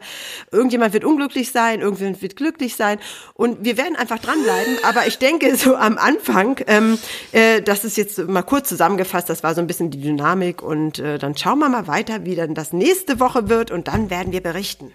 [0.51, 2.99] irgendjemand wird unglücklich sein, irgendjemand wird glücklich sein.
[3.33, 4.77] Und wir werden einfach dranbleiben.
[4.83, 6.97] Aber ich denke, so am Anfang, ähm,
[7.31, 10.61] äh, das ist jetzt mal kurz zusammengefasst, das war so ein bisschen die Dynamik.
[10.61, 13.71] Und äh, dann schauen wir mal weiter, wie dann das nächste Woche wird.
[13.71, 14.93] Und dann werden wir berichten.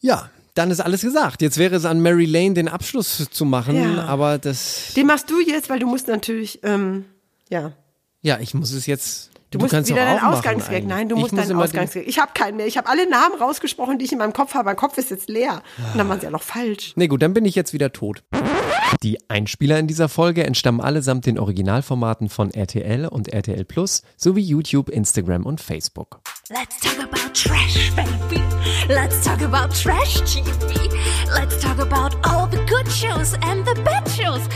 [0.00, 1.42] Ja, dann ist alles gesagt.
[1.42, 4.04] Jetzt wäre es an Mary Lane, den Abschluss zu machen, Ja.
[4.04, 7.06] aber das, Den machst du jetzt, weil du musst natürlich, ähm,
[7.48, 7.72] ja.
[8.20, 9.31] ja, ich muss es jetzt.
[9.52, 10.84] Du, musst kannst wieder deinen eigentlich.
[10.86, 12.08] Nein, du Ich musst muss deinen Ausgangsweg.
[12.08, 12.66] Ich habe keinen mehr.
[12.66, 14.64] Ich habe alle Namen rausgesprochen, die ich in meinem Kopf habe.
[14.64, 15.62] Mein Kopf ist jetzt leer.
[15.92, 16.94] Und dann waren sie ja noch falsch.
[16.96, 18.22] Nee, gut, dann bin ich jetzt wieder tot.
[19.02, 24.42] Die Einspieler in dieser Folge entstammen allesamt den Originalformaten von RTL und RTL Plus sowie
[24.42, 26.20] YouTube, Instagram und Facebook.
[26.48, 28.42] Let's talk about trash, baby.
[28.88, 30.88] Let's talk about trash TV.
[31.34, 34.48] Let's talk about all the good shows and the bad shows